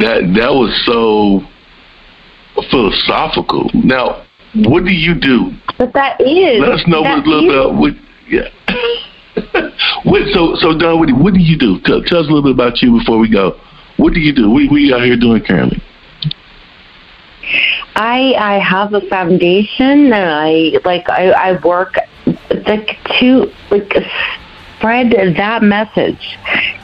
[0.00, 1.42] That that was so
[2.70, 3.70] philosophical.
[3.74, 4.24] Now,
[4.54, 5.52] what do you do?
[5.78, 6.60] But that is.
[6.60, 7.78] Let us know what, little bit.
[7.78, 7.92] What,
[8.28, 8.48] yeah.
[10.04, 11.80] what, so, so Dawn, what, what do you do?
[11.84, 13.58] Tell, tell us a little bit about you before we go.
[13.96, 14.50] What do you do?
[14.50, 15.82] What, what are you out here doing currently?
[17.96, 21.96] I I have a foundation and I like I, I work
[22.66, 23.92] like two like
[24.84, 26.36] spread that message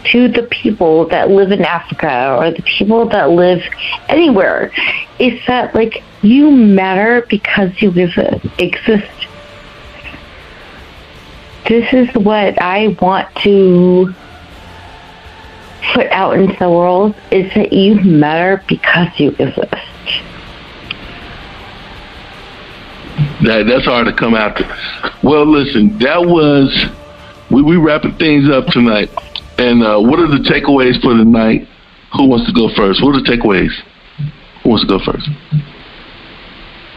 [0.05, 3.63] to the people that live in Africa or the people that live
[4.09, 4.73] anywhere
[5.19, 9.27] is that like you matter because you exist.
[11.69, 14.15] This is what I want to
[15.93, 19.75] put out into the world is that you matter because you exist.
[23.43, 24.65] That that's hard to come after.
[25.23, 26.91] Well, listen, that was
[27.51, 29.11] we we wrapping things up tonight.
[29.59, 31.69] And uh, what are the takeaways for the night?
[32.17, 33.03] Who wants to go first?
[33.03, 33.71] What are the takeaways?
[34.63, 35.29] Who wants to go first?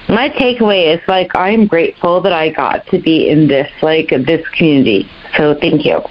[0.09, 4.47] My takeaway is like I'm grateful that I got to be in this like this
[4.49, 5.09] community.
[5.37, 6.01] So thank you.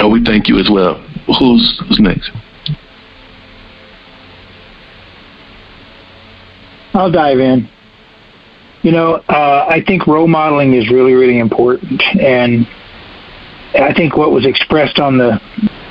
[0.00, 1.00] Oh, we thank you as well.
[1.38, 2.30] Who's who's next?
[6.94, 7.68] I'll dive in.
[8.88, 12.66] You know, uh, I think role modeling is really, really important, and
[13.74, 15.38] I think what was expressed on the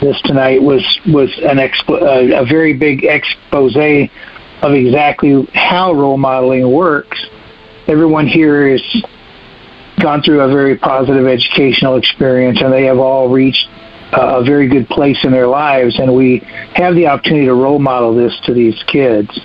[0.01, 6.17] this tonight was was an expo- uh, a very big expose of exactly how role
[6.17, 7.23] modeling works.
[7.87, 9.03] Everyone here has
[10.01, 13.67] gone through a very positive educational experience, and they have all reached
[14.13, 16.39] a very good place in their lives, and we
[16.73, 19.39] have the opportunity to role model this to these kids.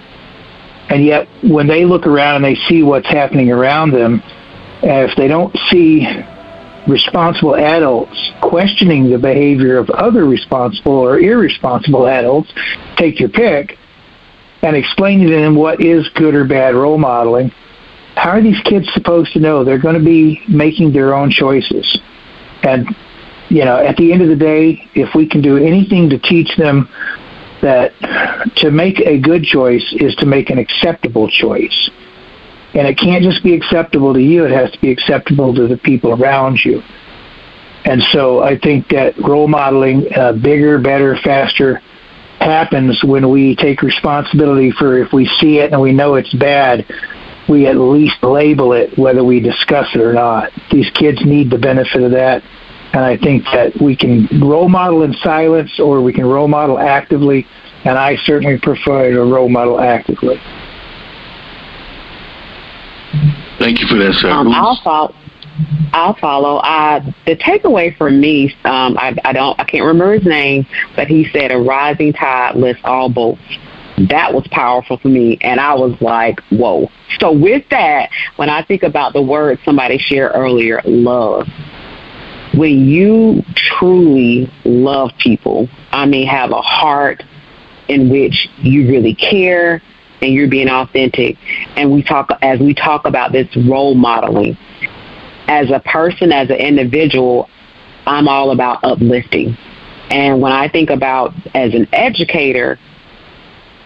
[0.92, 4.22] And yet, when they look around and they see what's happening around them,
[4.82, 6.06] uh, if they don't see
[6.86, 12.52] responsible adults questioning the behavior of other responsible or irresponsible adults,
[12.98, 13.78] take your pick,
[14.62, 17.50] and explaining to them what is good or bad role modeling,
[18.14, 19.64] how are these kids supposed to know?
[19.64, 21.98] They're going to be making their own choices.
[22.64, 22.86] And,
[23.48, 26.54] you know, at the end of the day, if we can do anything to teach
[26.58, 26.86] them
[27.62, 27.92] that
[28.56, 31.90] to make a good choice is to make an acceptable choice.
[32.74, 35.76] And it can't just be acceptable to you, it has to be acceptable to the
[35.78, 36.82] people around you.
[37.84, 41.82] And so I think that role modeling, uh, bigger, better, faster,
[42.38, 46.86] happens when we take responsibility for if we see it and we know it's bad,
[47.48, 50.50] we at least label it whether we discuss it or not.
[50.70, 52.42] These kids need the benefit of that
[52.92, 56.78] and I think that we can role model in silence or we can role model
[56.78, 57.46] actively.
[57.84, 60.36] And I certainly prefer to role model actively.
[63.58, 64.30] Thank you for that, sir.
[64.30, 65.14] Um, I'll follow.
[65.92, 66.56] I'll follow.
[66.58, 70.66] Uh, the takeaway for me, um, I, I don't, I can't remember his name,
[70.96, 73.40] but he said a rising tide lifts all boats.
[74.08, 76.90] That was powerful for me, and I was like, "Whoa!"
[77.20, 81.46] So with that, when I think about the word somebody shared earlier, love,
[82.54, 87.22] when you truly love people, I mean, have a heart
[87.88, 89.82] in which you really care
[90.20, 91.36] and you're being authentic,
[91.76, 94.56] and we talk as we talk about this role modeling.
[95.48, 97.48] as a person, as an individual,
[98.06, 99.56] I'm all about uplifting.
[100.10, 102.78] And when I think about as an educator,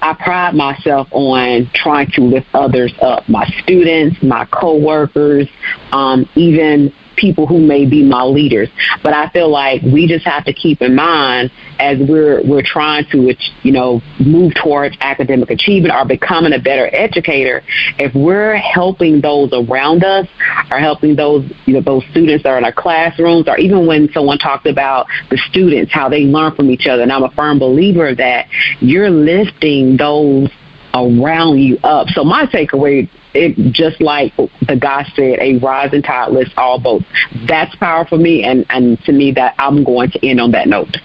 [0.03, 5.49] I pride myself on trying to lift others up, my students, my coworkers,
[5.93, 8.69] um, even people who may be my leaders.
[9.03, 13.05] But I feel like we just have to keep in mind as we're we're trying
[13.11, 17.63] to you know move towards academic achievement or becoming a better educator.
[17.99, 20.27] If we're helping those around us,
[20.71, 24.11] or helping those you know those students that are in our classrooms, or even when
[24.13, 27.59] someone talked about the students how they learn from each other, and I'm a firm
[27.59, 28.47] believer of that.
[28.81, 30.51] You're lifting those
[30.95, 32.09] around you up.
[32.09, 37.05] So my takeaway it just like the guy said, a rising tide lifts all boats.
[37.47, 40.69] That's powerful for me, and and to me that I'm going to end on that
[40.69, 40.97] note.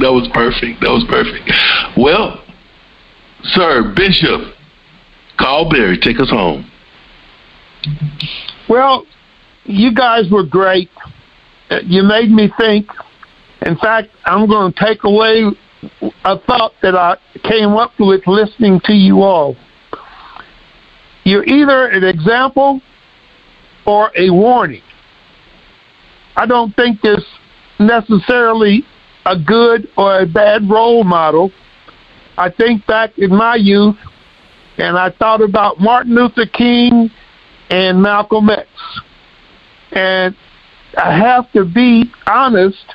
[0.00, 0.80] That was perfect.
[0.80, 1.50] That was perfect.
[1.96, 2.44] Well,
[3.42, 4.54] sir, Bishop,
[5.38, 6.70] Karl Berry, take us home.
[8.68, 9.06] Well,
[9.64, 10.90] you guys were great.
[11.84, 12.88] You made me think.
[13.62, 15.44] In fact, I'm going to take away
[16.24, 19.56] a thought that I came up with listening to you all.
[21.28, 22.80] You're either an example
[23.84, 24.80] or a warning.
[26.36, 27.26] I don't think there's
[27.78, 28.82] necessarily
[29.26, 31.52] a good or a bad role model.
[32.38, 33.96] I think back in my youth
[34.78, 37.10] and I thought about Martin Luther King
[37.68, 38.66] and Malcolm X.
[39.92, 40.34] And
[40.96, 42.86] I have to be honest,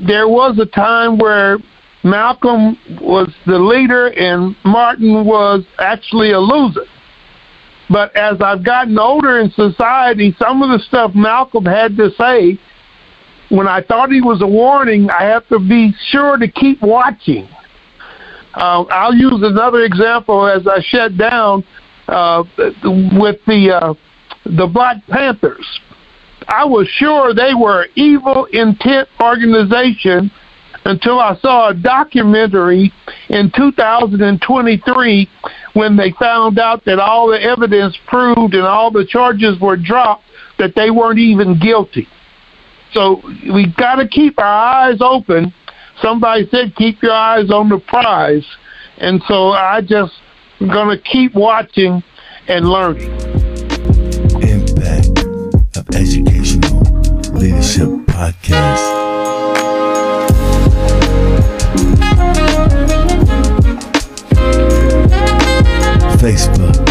[0.00, 1.58] there was a time where
[2.02, 6.86] Malcolm was the leader and Martin was actually a loser.
[7.88, 12.58] But as I've gotten older in society, some of the stuff Malcolm had to say,
[13.48, 17.48] when I thought he was a warning, I have to be sure to keep watching.
[18.54, 21.64] Uh, I'll use another example as I shut down
[22.08, 23.94] uh, with the uh,
[24.44, 25.80] the Black Panthers.
[26.48, 30.30] I was sure they were an evil intent organization
[30.86, 32.92] until I saw a documentary
[33.28, 35.30] in 2023
[35.74, 40.22] when they found out that all the evidence proved and all the charges were dropped
[40.58, 42.08] that they weren't even guilty.
[42.92, 43.20] So
[43.52, 45.52] we got to keep our eyes open.
[46.00, 48.46] Somebody said, keep your eyes on the prize.
[48.98, 50.12] And so I just
[50.60, 52.02] going to keep watching
[52.48, 53.10] and learning.
[54.40, 55.24] Impact
[55.76, 56.80] of Educational
[57.34, 59.05] Leadership Podcast.
[66.18, 66.85] Facebook.